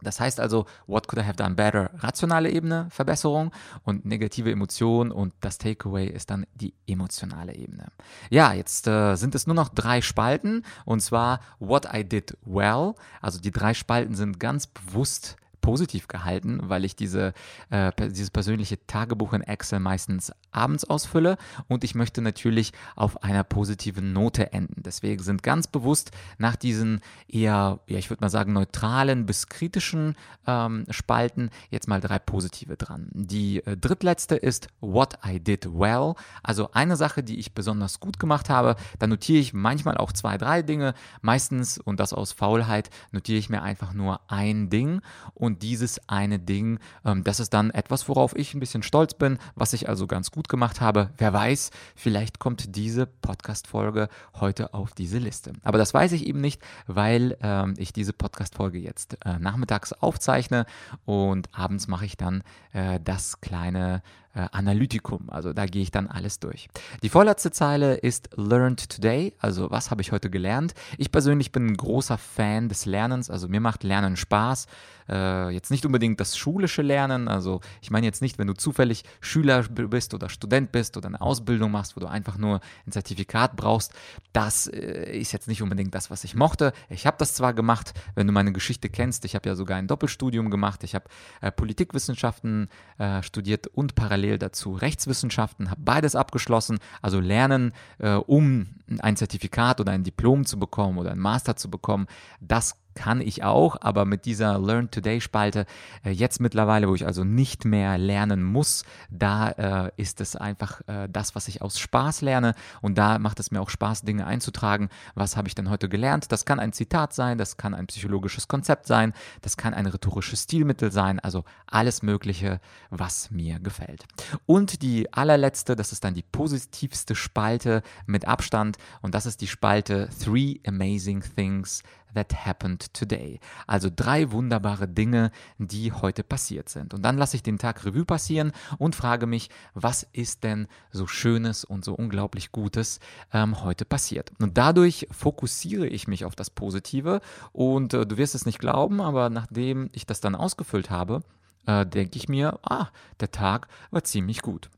Das 0.01 0.21
heißt 0.21 0.39
also, 0.39 0.65
what 0.87 1.09
could 1.09 1.21
I 1.21 1.25
have 1.25 1.35
done 1.35 1.55
better? 1.55 1.89
Rationale 1.95 2.49
Ebene, 2.49 2.87
Verbesserung 2.89 3.51
und 3.83 4.05
negative 4.05 4.49
Emotion 4.49 5.11
und 5.11 5.33
das 5.41 5.57
Takeaway 5.57 6.07
ist 6.07 6.29
dann 6.29 6.45
die 6.55 6.73
emotionale 6.87 7.53
Ebene. 7.53 7.87
Ja, 8.29 8.53
jetzt 8.53 8.87
äh, 8.87 9.15
sind 9.17 9.35
es 9.35 9.45
nur 9.45 9.55
noch 9.55 9.67
drei 9.67 9.99
Spalten 9.99 10.63
und 10.85 11.01
zwar 11.01 11.41
what 11.59 11.85
I 11.93 12.05
did 12.05 12.37
well. 12.45 12.93
Also 13.19 13.41
die 13.41 13.51
drei 13.51 13.73
Spalten 13.73 14.15
sind 14.15 14.39
ganz 14.39 14.67
bewusst 14.67 15.35
positiv 15.59 16.07
gehalten, 16.07 16.61
weil 16.63 16.85
ich 16.85 16.95
diese, 16.95 17.33
äh, 17.69 17.91
dieses 17.97 18.31
persönliche 18.31 18.85
Tagebuch 18.87 19.33
in 19.33 19.41
Excel 19.41 19.81
meistens 19.81 20.31
abends 20.51 20.83
ausfülle 20.85 21.37
und 21.67 21.83
ich 21.83 21.95
möchte 21.95 22.21
natürlich 22.21 22.73
auf 22.95 23.23
einer 23.23 23.43
positiven 23.43 24.13
Note 24.13 24.53
enden. 24.53 24.83
Deswegen 24.83 25.23
sind 25.23 25.43
ganz 25.43 25.67
bewusst 25.67 26.11
nach 26.37 26.55
diesen 26.55 27.01
eher, 27.27 27.79
ja, 27.87 27.97
ich 27.97 28.09
würde 28.09 28.21
mal 28.21 28.29
sagen, 28.29 28.53
neutralen 28.53 29.25
bis 29.25 29.47
kritischen 29.47 30.15
ähm, 30.47 30.85
Spalten 30.89 31.49
jetzt 31.69 31.87
mal 31.87 32.01
drei 32.01 32.19
positive 32.19 32.77
dran. 32.77 33.09
Die 33.13 33.65
äh, 33.65 33.77
drittletzte 33.77 34.35
ist 34.35 34.67
What 34.79 35.19
I 35.25 35.39
Did 35.39 35.67
Well, 35.73 36.15
also 36.43 36.71
eine 36.73 36.95
Sache, 36.95 37.23
die 37.23 37.39
ich 37.39 37.53
besonders 37.53 37.99
gut 37.99 38.19
gemacht 38.19 38.49
habe. 38.49 38.75
Da 38.99 39.07
notiere 39.07 39.39
ich 39.39 39.53
manchmal 39.53 39.97
auch 39.97 40.11
zwei, 40.11 40.37
drei 40.37 40.61
Dinge. 40.61 40.93
Meistens, 41.21 41.77
und 41.77 41.99
das 41.99 42.13
aus 42.13 42.31
Faulheit, 42.31 42.89
notiere 43.11 43.39
ich 43.39 43.49
mir 43.49 43.61
einfach 43.61 43.93
nur 43.93 44.21
ein 44.27 44.69
Ding 44.69 45.01
und 45.33 45.63
dieses 45.63 46.07
eine 46.09 46.39
Ding, 46.39 46.79
ähm, 47.05 47.23
das 47.23 47.39
ist 47.39 47.53
dann 47.53 47.71
etwas, 47.71 48.07
worauf 48.07 48.35
ich 48.35 48.53
ein 48.53 48.59
bisschen 48.59 48.83
stolz 48.83 49.13
bin, 49.13 49.37
was 49.55 49.73
ich 49.73 49.89
also 49.89 50.07
ganz 50.07 50.31
gut 50.31 50.40
gemacht 50.49 50.81
habe. 50.81 51.09
Wer 51.17 51.33
weiß, 51.33 51.71
vielleicht 51.95 52.39
kommt 52.39 52.75
diese 52.75 53.05
Podcast-Folge 53.05 54.09
heute 54.39 54.73
auf 54.73 54.93
diese 54.93 55.17
Liste. 55.17 55.53
Aber 55.63 55.77
das 55.77 55.93
weiß 55.93 56.11
ich 56.13 56.25
eben 56.25 56.41
nicht, 56.41 56.61
weil 56.87 57.37
ähm, 57.41 57.73
ich 57.77 57.93
diese 57.93 58.13
Podcast-Folge 58.13 58.79
jetzt 58.79 59.17
äh, 59.25 59.39
nachmittags 59.39 59.93
aufzeichne 59.93 60.65
und 61.05 61.49
abends 61.53 61.87
mache 61.87 62.05
ich 62.05 62.17
dann 62.17 62.43
äh, 62.73 62.99
das 63.03 63.41
kleine 63.41 64.01
äh, 64.33 64.47
Analytikum. 64.51 65.29
Also 65.29 65.53
da 65.53 65.65
gehe 65.65 65.81
ich 65.81 65.91
dann 65.91 66.07
alles 66.07 66.39
durch. 66.39 66.69
Die 67.03 67.09
vorletzte 67.09 67.51
Zeile 67.51 67.95
ist 67.95 68.29
Learned 68.35 68.89
Today. 68.89 69.33
Also 69.39 69.71
was 69.71 69.91
habe 69.91 70.01
ich 70.01 70.11
heute 70.11 70.29
gelernt? 70.29 70.73
Ich 70.97 71.11
persönlich 71.11 71.51
bin 71.51 71.67
ein 71.67 71.77
großer 71.77 72.17
Fan 72.17 72.69
des 72.69 72.85
Lernens. 72.85 73.29
Also 73.29 73.47
mir 73.47 73.59
macht 73.59 73.83
Lernen 73.83 74.15
Spaß. 74.15 74.67
Äh, 75.09 75.49
jetzt 75.49 75.71
nicht 75.71 75.85
unbedingt 75.85 76.19
das 76.19 76.37
schulische 76.37 76.81
Lernen. 76.81 77.27
Also 77.27 77.59
ich 77.81 77.91
meine 77.91 78.05
jetzt 78.05 78.21
nicht, 78.21 78.37
wenn 78.37 78.47
du 78.47 78.53
zufällig 78.53 79.03
Schüler 79.19 79.63
bist 79.63 80.13
oder 80.13 80.29
Student 80.29 80.71
bist 80.71 80.95
oder 80.95 81.07
eine 81.07 81.19
Ausbildung 81.19 81.71
machst, 81.71 81.95
wo 81.95 81.99
du 81.99 82.07
einfach 82.07 82.37
nur 82.37 82.61
ein 82.87 82.91
Zertifikat 82.91 83.57
brauchst. 83.57 83.93
Das 84.31 84.67
äh, 84.67 85.19
ist 85.19 85.33
jetzt 85.33 85.47
nicht 85.49 85.61
unbedingt 85.61 85.93
das, 85.93 86.09
was 86.09 86.23
ich 86.23 86.35
mochte. 86.35 86.71
Ich 86.89 87.05
habe 87.05 87.17
das 87.19 87.33
zwar 87.33 87.53
gemacht, 87.53 87.93
wenn 88.15 88.27
du 88.27 88.33
meine 88.33 88.53
Geschichte 88.53 88.89
kennst. 88.89 89.25
Ich 89.25 89.35
habe 89.35 89.49
ja 89.49 89.55
sogar 89.55 89.77
ein 89.77 89.87
Doppelstudium 89.87 90.49
gemacht. 90.49 90.83
Ich 90.85 90.95
habe 90.95 91.05
äh, 91.41 91.51
Politikwissenschaften 91.51 92.69
äh, 92.97 93.21
studiert 93.23 93.67
und 93.67 93.95
parallel 93.95 94.20
parallel 94.21 94.37
dazu. 94.37 94.73
Rechtswissenschaften, 94.73 95.69
habe 95.71 95.81
beides 95.83 96.15
abgeschlossen, 96.15 96.79
also 97.01 97.19
lernen, 97.19 97.73
äh, 97.99 98.13
um 98.13 98.67
ein 98.99 99.15
Zertifikat 99.15 99.79
oder 99.79 99.91
ein 99.91 100.03
Diplom 100.03 100.45
zu 100.45 100.59
bekommen 100.59 100.97
oder 100.97 101.11
ein 101.11 101.19
Master 101.19 101.55
zu 101.55 101.69
bekommen, 101.69 102.07
das 102.39 102.75
kann 102.93 103.21
ich 103.21 103.43
auch, 103.43 103.77
aber 103.81 104.05
mit 104.05 104.25
dieser 104.25 104.59
Learn 104.59 104.91
Today 104.91 105.21
Spalte 105.21 105.65
äh, 106.03 106.11
jetzt 106.11 106.39
mittlerweile, 106.39 106.87
wo 106.87 106.95
ich 106.95 107.05
also 107.05 107.23
nicht 107.23 107.65
mehr 107.65 107.97
lernen 107.97 108.43
muss, 108.43 108.83
da 109.09 109.49
äh, 109.49 109.91
ist 109.97 110.21
es 110.21 110.35
einfach 110.35 110.81
äh, 110.87 111.07
das, 111.09 111.35
was 111.35 111.47
ich 111.47 111.61
aus 111.61 111.79
Spaß 111.79 112.21
lerne 112.21 112.53
und 112.81 112.97
da 112.97 113.19
macht 113.19 113.39
es 113.39 113.51
mir 113.51 113.61
auch 113.61 113.69
Spaß, 113.69 114.01
Dinge 114.01 114.25
einzutragen. 114.25 114.89
Was 115.15 115.37
habe 115.37 115.47
ich 115.47 115.55
denn 115.55 115.69
heute 115.69 115.89
gelernt? 115.89 116.31
Das 116.31 116.45
kann 116.45 116.59
ein 116.59 116.73
Zitat 116.73 117.13
sein, 117.13 117.37
das 117.37 117.57
kann 117.57 117.73
ein 117.73 117.87
psychologisches 117.87 118.47
Konzept 118.47 118.87
sein, 118.87 119.13
das 119.41 119.57
kann 119.57 119.73
ein 119.73 119.85
rhetorisches 119.85 120.43
Stilmittel 120.43 120.91
sein, 120.91 121.19
also 121.19 121.43
alles 121.67 122.01
Mögliche, 122.01 122.59
was 122.89 123.31
mir 123.31 123.59
gefällt. 123.59 124.05
Und 124.45 124.81
die 124.81 125.11
allerletzte, 125.13 125.75
das 125.75 125.91
ist 125.91 126.03
dann 126.03 126.13
die 126.13 126.23
positivste 126.23 127.15
Spalte 127.15 127.83
mit 128.05 128.27
Abstand 128.27 128.77
und 129.01 129.15
das 129.15 129.25
ist 129.25 129.41
die 129.41 129.47
Spalte 129.47 130.09
Three 130.23 130.59
Amazing 130.65 131.23
Things 131.35 131.83
that 132.13 132.45
happened 132.45 132.93
today. 132.93 133.39
Also 133.67 133.89
drei 133.93 134.31
wunderbare 134.31 134.87
Dinge, 134.87 135.31
die 135.57 135.91
heute 135.91 136.23
passiert 136.23 136.69
sind. 136.69 136.93
Und 136.93 137.03
dann 137.03 137.17
lasse 137.17 137.35
ich 137.35 137.43
den 137.43 137.57
Tag 137.57 137.85
Revue 137.85 138.05
passieren 138.05 138.51
und 138.77 138.95
frage 138.95 139.27
mich, 139.27 139.49
was 139.73 140.07
ist 140.13 140.43
denn 140.43 140.67
so 140.91 141.07
Schönes 141.07 141.63
und 141.63 141.85
so 141.85 141.93
unglaublich 141.93 142.51
Gutes 142.51 142.99
ähm, 143.33 143.63
heute 143.63 143.85
passiert. 143.85 144.31
Und 144.39 144.57
dadurch 144.57 145.07
fokussiere 145.11 145.87
ich 145.87 146.07
mich 146.07 146.25
auf 146.25 146.35
das 146.35 146.49
Positive 146.49 147.21
und 147.51 147.93
äh, 147.93 148.05
du 148.05 148.17
wirst 148.17 148.35
es 148.35 148.45
nicht 148.45 148.59
glauben, 148.59 149.01
aber 149.01 149.29
nachdem 149.29 149.89
ich 149.93 150.05
das 150.05 150.21
dann 150.21 150.35
ausgefüllt 150.35 150.89
habe, 150.89 151.21
äh, 151.65 151.85
denke 151.85 152.17
ich 152.17 152.29
mir, 152.29 152.59
ah, 152.63 152.87
der 153.19 153.31
Tag 153.31 153.67
war 153.91 154.03
ziemlich 154.03 154.41
gut. 154.41 154.69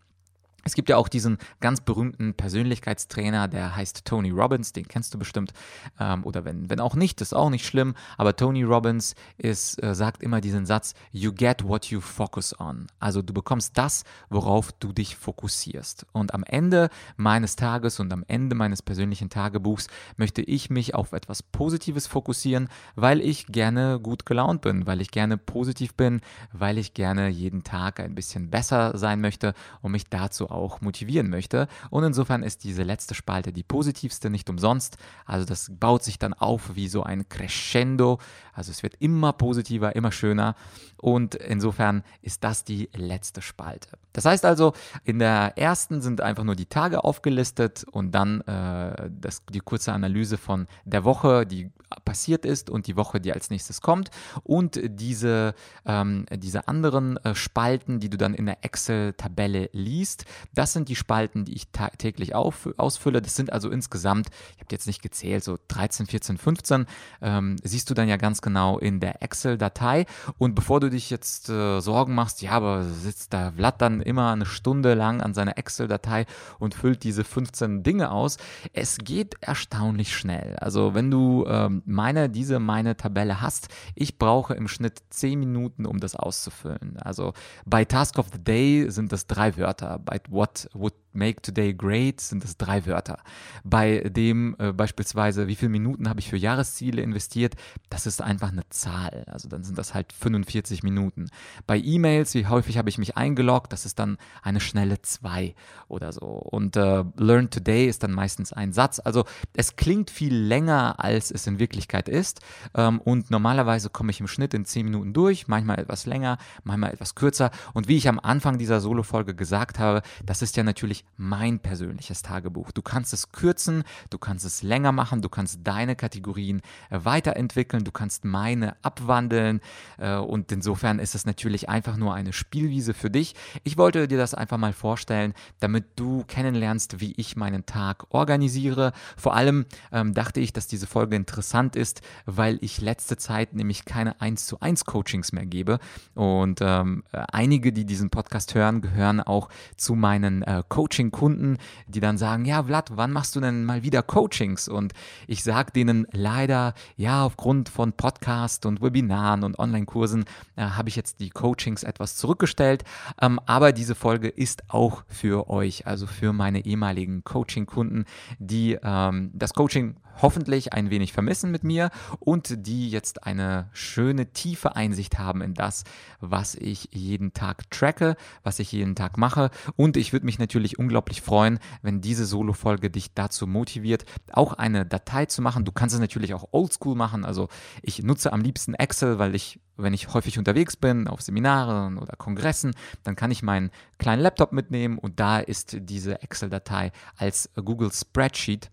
Es 0.63 0.75
gibt 0.75 0.89
ja 0.89 0.97
auch 0.97 1.09
diesen 1.09 1.37
ganz 1.59 1.81
berühmten 1.81 2.33
Persönlichkeitstrainer, 2.33 3.47
der 3.49 3.75
heißt 3.75 4.05
Tony 4.05 4.29
Robbins, 4.29 4.71
den 4.71 4.87
kennst 4.87 5.13
du 5.13 5.19
bestimmt. 5.19 5.51
Ähm, 5.99 6.23
oder 6.23 6.45
wenn, 6.45 6.69
wenn 6.69 6.79
auch 6.79 6.95
nicht, 6.95 7.19
ist 7.19 7.35
auch 7.35 7.49
nicht 7.49 7.65
schlimm. 7.65 7.95
Aber 8.17 8.35
Tony 8.35 8.63
Robbins 8.63 9.15
ist, 9.37 9.81
äh, 9.83 9.93
sagt 9.93 10.23
immer 10.23 10.39
diesen 10.39 10.65
Satz, 10.65 10.93
you 11.11 11.33
get 11.33 11.67
what 11.67 11.87
you 11.87 11.99
focus 11.99 12.57
on. 12.59 12.87
Also 12.99 13.21
du 13.21 13.33
bekommst 13.33 13.77
das, 13.77 14.03
worauf 14.29 14.71
du 14.71 14.93
dich 14.93 15.17
fokussierst. 15.17 16.05
Und 16.13 16.33
am 16.33 16.43
Ende 16.43 16.89
meines 17.17 17.57
Tages 17.57 17.99
und 17.99 18.13
am 18.13 18.23
Ende 18.27 18.55
meines 18.55 18.81
persönlichen 18.81 19.29
Tagebuchs 19.29 19.87
möchte 20.15 20.41
ich 20.41 20.69
mich 20.69 20.95
auf 20.95 21.11
etwas 21.11 21.43
Positives 21.43 22.07
fokussieren, 22.07 22.69
weil 22.95 23.19
ich 23.19 23.47
gerne 23.47 23.99
gut 23.99 24.25
gelaunt 24.25 24.61
bin, 24.61 24.87
weil 24.87 25.01
ich 25.01 25.11
gerne 25.11 25.37
positiv 25.37 25.95
bin, 25.95 26.21
weil 26.53 26.77
ich 26.77 26.93
gerne 26.93 27.27
jeden 27.27 27.63
Tag 27.63 27.99
ein 27.99 28.15
bisschen 28.15 28.49
besser 28.49 28.97
sein 28.97 29.19
möchte 29.19 29.53
und 29.81 29.91
mich 29.91 30.05
dazu 30.09 30.52
auch 30.53 30.81
motivieren 30.81 31.29
möchte. 31.29 31.67
Und 31.89 32.03
insofern 32.03 32.43
ist 32.43 32.63
diese 32.63 32.83
letzte 32.83 33.15
Spalte 33.15 33.51
die 33.51 33.63
positivste, 33.63 34.29
nicht 34.29 34.49
umsonst. 34.49 34.97
Also 35.25 35.45
das 35.45 35.71
baut 35.71 36.03
sich 36.03 36.19
dann 36.19 36.33
auf 36.33 36.75
wie 36.75 36.87
so 36.87 37.03
ein 37.03 37.27
Crescendo. 37.29 38.19
Also 38.53 38.71
es 38.71 38.83
wird 38.83 38.95
immer 38.99 39.33
positiver, 39.33 39.95
immer 39.95 40.11
schöner. 40.11 40.55
Und 40.97 41.35
insofern 41.35 42.03
ist 42.21 42.43
das 42.43 42.63
die 42.63 42.89
letzte 42.93 43.41
Spalte. 43.41 43.89
Das 44.13 44.25
heißt 44.25 44.45
also, 44.45 44.73
in 45.03 45.19
der 45.19 45.57
ersten 45.57 46.01
sind 46.01 46.21
einfach 46.21 46.43
nur 46.43 46.55
die 46.55 46.67
Tage 46.67 47.03
aufgelistet 47.03 47.85
und 47.91 48.11
dann 48.11 48.41
äh, 48.41 49.09
das, 49.09 49.43
die 49.47 49.59
kurze 49.59 49.91
Analyse 49.91 50.37
von 50.37 50.67
der 50.85 51.03
Woche, 51.03 51.45
die 51.45 51.71
passiert 52.05 52.45
ist 52.45 52.69
und 52.69 52.87
die 52.87 52.95
Woche, 52.95 53.19
die 53.19 53.33
als 53.33 53.49
nächstes 53.49 53.81
kommt. 53.81 54.09
Und 54.43 54.79
diese, 54.83 55.55
ähm, 55.85 56.25
diese 56.31 56.67
anderen 56.67 57.17
äh, 57.17 57.35
Spalten, 57.35 57.99
die 57.99 58.09
du 58.09 58.17
dann 58.17 58.33
in 58.33 58.45
der 58.45 58.63
Excel-Tabelle 58.63 59.69
liest, 59.73 60.25
das 60.53 60.73
sind 60.73 60.89
die 60.89 60.95
Spalten, 60.95 61.45
die 61.45 61.53
ich 61.53 61.67
täglich 61.97 62.35
auf, 62.35 62.69
ausfülle. 62.77 63.21
Das 63.21 63.35
sind 63.35 63.51
also 63.51 63.69
insgesamt, 63.69 64.27
ich 64.55 64.61
habe 64.61 64.71
jetzt 64.71 64.87
nicht 64.87 65.01
gezählt, 65.01 65.43
so 65.43 65.57
13, 65.67 66.07
14, 66.07 66.37
15, 66.37 66.85
ähm, 67.21 67.55
siehst 67.63 67.89
du 67.89 67.93
dann 67.93 68.07
ja 68.07 68.17
ganz 68.17 68.41
genau 68.41 68.79
in 68.79 68.99
der 68.99 69.21
Excel-Datei. 69.21 70.05
Und 70.37 70.55
bevor 70.55 70.79
du 70.79 70.89
dich 70.89 71.09
jetzt 71.09 71.49
äh, 71.49 71.79
Sorgen 71.79 72.15
machst, 72.15 72.41
ja, 72.41 72.51
aber 72.51 72.83
sitzt 72.83 73.33
da 73.33 73.51
Vlad 73.51 73.81
dann 73.81 74.01
immer 74.01 74.31
eine 74.31 74.45
Stunde 74.45 74.93
lang 74.93 75.21
an 75.21 75.33
seiner 75.33 75.57
Excel-Datei 75.57 76.25
und 76.59 76.73
füllt 76.73 77.03
diese 77.03 77.23
15 77.23 77.83
Dinge 77.83 78.11
aus, 78.11 78.37
es 78.73 78.97
geht 78.97 79.35
erstaunlich 79.41 80.15
schnell. 80.15 80.55
Also 80.57 80.93
wenn 80.93 81.11
du 81.11 81.45
ähm, 81.47 81.82
meine, 81.85 82.29
diese 82.29 82.59
meine 82.59 82.97
Tabelle 82.97 83.41
hast, 83.41 83.69
ich 83.95 84.17
brauche 84.17 84.53
im 84.53 84.67
Schnitt 84.67 85.01
10 85.09 85.39
Minuten, 85.39 85.85
um 85.85 85.99
das 85.99 86.15
auszufüllen. 86.15 86.97
Also 86.97 87.33
bei 87.65 87.85
Task 87.85 88.17
of 88.19 88.27
the 88.31 88.43
Day 88.43 88.89
sind 88.89 89.11
das 89.11 89.27
drei 89.27 89.57
Wörter. 89.57 89.99
Bei 89.99 90.19
What 90.29 90.69
would 90.73 90.93
make 91.13 91.41
today 91.41 91.73
great 91.73 92.21
sind 92.21 92.43
das 92.43 92.57
drei 92.57 92.85
Wörter. 92.85 93.19
Bei 93.63 93.99
dem 93.99 94.55
äh, 94.59 94.71
beispielsweise, 94.71 95.47
wie 95.47 95.55
viele 95.55 95.69
Minuten 95.69 96.09
habe 96.09 96.19
ich 96.19 96.29
für 96.29 96.37
Jahresziele 96.37 97.01
investiert, 97.01 97.55
das 97.89 98.05
ist 98.05 98.21
einfach 98.21 98.51
eine 98.51 98.67
Zahl. 98.69 99.23
Also 99.27 99.49
dann 99.49 99.63
sind 99.63 99.77
das 99.77 99.93
halt 99.93 100.13
45 100.13 100.83
Minuten. 100.83 101.29
Bei 101.67 101.77
E-Mails, 101.77 102.33
wie 102.33 102.47
häufig 102.47 102.77
habe 102.77 102.89
ich 102.89 102.97
mich 102.97 103.17
eingeloggt, 103.17 103.71
das 103.73 103.85
ist 103.85 103.99
dann 103.99 104.17
eine 104.41 104.59
schnelle 104.59 105.01
zwei 105.01 105.55
oder 105.87 106.11
so. 106.11 106.25
Und 106.25 106.75
äh, 106.75 107.03
Learn 107.17 107.49
Today 107.49 107.87
ist 107.87 108.03
dann 108.03 108.11
meistens 108.11 108.53
ein 108.53 108.73
Satz. 108.73 108.99
Also 109.03 109.25
es 109.55 109.75
klingt 109.75 110.09
viel 110.09 110.35
länger, 110.35 110.95
als 110.99 111.31
es 111.31 111.47
in 111.47 111.59
Wirklichkeit 111.59 112.09
ist. 112.09 112.41
Ähm, 112.73 112.99
und 113.01 113.31
normalerweise 113.31 113.89
komme 113.89 114.11
ich 114.11 114.19
im 114.19 114.27
Schnitt 114.27 114.53
in 114.53 114.65
10 114.65 114.85
Minuten 114.85 115.13
durch, 115.13 115.47
manchmal 115.47 115.79
etwas 115.79 116.05
länger, 116.05 116.37
manchmal 116.63 116.93
etwas 116.93 117.15
kürzer. 117.15 117.51
Und 117.73 117.87
wie 117.87 117.97
ich 117.97 118.07
am 118.07 118.19
Anfang 118.19 118.57
dieser 118.57 118.81
Solo-Folge 118.81 119.35
gesagt 119.35 119.79
habe, 119.79 120.01
das 120.25 120.41
ist 120.41 120.57
ja 120.57 120.63
natürlich 120.63 121.02
mein 121.17 121.59
persönliches 121.59 122.21
Tagebuch. 122.21 122.71
Du 122.71 122.81
kannst 122.81 123.13
es 123.13 123.31
kürzen, 123.31 123.83
du 124.09 124.17
kannst 124.17 124.45
es 124.45 124.63
länger 124.63 124.91
machen, 124.91 125.21
du 125.21 125.29
kannst 125.29 125.59
deine 125.63 125.95
Kategorien 125.95 126.61
äh, 126.89 126.99
weiterentwickeln, 127.03 127.83
du 127.83 127.91
kannst 127.91 128.25
meine 128.25 128.75
abwandeln 128.83 129.61
äh, 129.97 130.15
und 130.15 130.51
insofern 130.51 130.99
ist 130.99 131.15
es 131.15 131.25
natürlich 131.25 131.69
einfach 131.69 131.97
nur 131.97 132.13
eine 132.13 132.33
Spielwiese 132.33 132.93
für 132.93 133.09
dich. 133.09 133.35
Ich 133.63 133.77
wollte 133.77 134.07
dir 134.07 134.17
das 134.17 134.33
einfach 134.33 134.57
mal 134.57 134.73
vorstellen, 134.73 135.33
damit 135.59 135.85
du 135.95 136.23
kennenlernst, 136.27 136.99
wie 136.99 137.13
ich 137.17 137.35
meinen 137.35 137.65
Tag 137.65 138.05
organisiere. 138.09 138.91
Vor 139.17 139.35
allem 139.35 139.65
ähm, 139.91 140.13
dachte 140.13 140.39
ich, 140.39 140.53
dass 140.53 140.67
diese 140.67 140.87
Folge 140.87 141.15
interessant 141.15 141.75
ist, 141.75 142.01
weil 142.25 142.57
ich 142.61 142.81
letzte 142.81 143.17
Zeit 143.17 143.53
nämlich 143.53 143.85
keine 143.85 144.19
1 144.19 144.47
zu 144.47 144.59
1 144.59 144.85
Coachings 144.85 145.31
mehr 145.31 145.45
gebe 145.45 145.79
und 146.15 146.59
ähm, 146.61 147.03
einige, 147.11 147.71
die 147.71 147.85
diesen 147.85 148.09
Podcast 148.09 148.55
hören, 148.55 148.81
gehören 148.81 149.21
auch 149.21 149.49
zu 149.77 149.95
meinen 149.95 150.41
äh, 150.43 150.63
Coachings 150.67 150.92
Coaching-Kunden, 150.93 151.57
die 151.87 151.99
dann 151.99 152.19
sagen, 152.19 152.45
ja, 152.45 152.63
Vlad, 152.63 152.91
wann 152.95 153.11
machst 153.11 153.35
du 153.35 153.39
denn 153.39 153.65
mal 153.65 153.81
wieder 153.81 154.03
Coachings? 154.03 154.67
Und 154.67 154.93
ich 155.25 155.43
sage 155.43 155.71
denen 155.71 156.05
leider, 156.11 156.75
ja, 156.97 157.25
aufgrund 157.25 157.69
von 157.69 157.93
Podcast 157.93 158.67
und 158.67 158.79
Webinaren 158.79 159.43
und 159.43 159.57
Online-Kursen 159.57 160.25
äh, 160.55 160.61
habe 160.61 160.89
ich 160.89 160.95
jetzt 160.95 161.19
die 161.19 161.31
Coachings 161.31 161.81
etwas 161.81 162.15
zurückgestellt. 162.15 162.83
Ähm, 163.19 163.39
aber 163.47 163.71
diese 163.71 163.95
Folge 163.95 164.27
ist 164.27 164.69
auch 164.69 165.03
für 165.07 165.49
euch, 165.49 165.87
also 165.87 166.05
für 166.05 166.31
meine 166.31 166.63
ehemaligen 166.63 167.23
Coaching-Kunden, 167.23 168.05
die 168.37 168.77
ähm, 168.83 169.31
das 169.33 169.55
Coaching 169.55 169.95
hoffentlich 170.21 170.73
ein 170.73 170.89
wenig 170.89 171.13
vermissen 171.13 171.51
mit 171.51 171.63
mir 171.63 171.89
und 172.19 172.67
die 172.67 172.89
jetzt 172.89 173.23
eine 173.23 173.69
schöne 173.73 174.31
tiefe 174.33 174.75
Einsicht 174.75 175.19
haben 175.19 175.41
in 175.41 175.53
das, 175.53 175.83
was 176.19 176.55
ich 176.55 176.89
jeden 176.91 177.33
Tag 177.33 177.69
tracke, 177.69 178.15
was 178.43 178.59
ich 178.59 178.71
jeden 178.71 178.95
Tag 178.95 179.17
mache. 179.17 179.49
Und 179.75 179.97
ich 179.97 180.13
würde 180.13 180.25
mich 180.25 180.39
natürlich 180.39 180.79
unglaublich 180.79 181.21
freuen, 181.21 181.59
wenn 181.81 182.01
diese 182.01 182.25
Solo-Folge 182.25 182.89
dich 182.89 183.13
dazu 183.13 183.47
motiviert, 183.47 184.05
auch 184.31 184.53
eine 184.53 184.85
Datei 184.85 185.25
zu 185.25 185.41
machen. 185.41 185.65
Du 185.65 185.71
kannst 185.71 185.95
es 185.95 186.01
natürlich 186.01 186.33
auch 186.33 186.49
oldschool 186.51 186.95
machen. 186.95 187.25
Also 187.25 187.49
ich 187.81 188.03
nutze 188.03 188.33
am 188.33 188.41
liebsten 188.41 188.73
Excel, 188.73 189.19
weil 189.19 189.35
ich 189.35 189.59
wenn 189.75 189.93
ich 189.93 190.13
häufig 190.13 190.37
unterwegs 190.37 190.75
bin, 190.75 191.07
auf 191.07 191.21
Seminaren 191.21 191.97
oder 191.97 192.15
Kongressen, 192.15 192.75
dann 193.03 193.15
kann 193.15 193.31
ich 193.31 193.41
meinen 193.41 193.71
kleinen 193.97 194.21
Laptop 194.21 194.51
mitnehmen 194.51 194.97
und 194.97 195.19
da 195.19 195.39
ist 195.39 195.77
diese 195.79 196.21
Excel-Datei 196.21 196.91
als 197.17 197.49
Google 197.55 197.91
Spreadsheet 197.91 198.69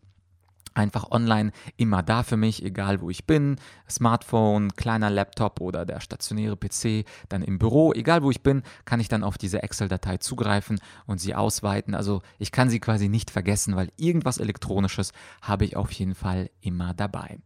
einfach 0.75 1.11
online 1.11 1.53
immer 1.77 2.03
da 2.03 2.23
für 2.23 2.37
mich, 2.37 2.65
egal 2.65 3.01
wo 3.01 3.11
ich 3.11 3.27
bin. 3.27 3.57
Smartphone, 3.89 4.75
kleiner 4.77 5.11
Laptop 5.11 5.61
oder 5.61 5.85
der 5.85 6.01
stationäre 6.01 6.57
PC, 6.57 7.05
dann 7.29 7.43
im 7.43 7.59
Büro, 7.59 7.93
egal 7.93 8.23
wo 8.23 8.31
ich 8.31 8.43
bin, 8.43 8.63
kann 8.85 9.01
ich 9.01 9.09
dann 9.09 9.25
auf 9.25 9.39
diese 9.39 9.63
Excel-Datei 9.63 10.19
zugreifen 10.19 10.81
und 11.07 11.21
sie 11.21 11.35
ausweiten. 11.35 11.95
Also 11.95 12.23
ich 12.39 12.53
kann 12.53 12.71
sie 12.71 12.81
quasi 12.81 13.09
nicht 13.09 13.31
vergessen, 13.31 13.77
weil 13.77 13.91
irgendwas 13.97 14.39
Elektronisches 14.39 15.13
habe 15.43 15.65
ich 15.65 15.77
auf 15.77 15.91
jeden 15.93 16.15
Fall 16.15 16.51
immer 16.61 16.95
dabei. 16.95 17.39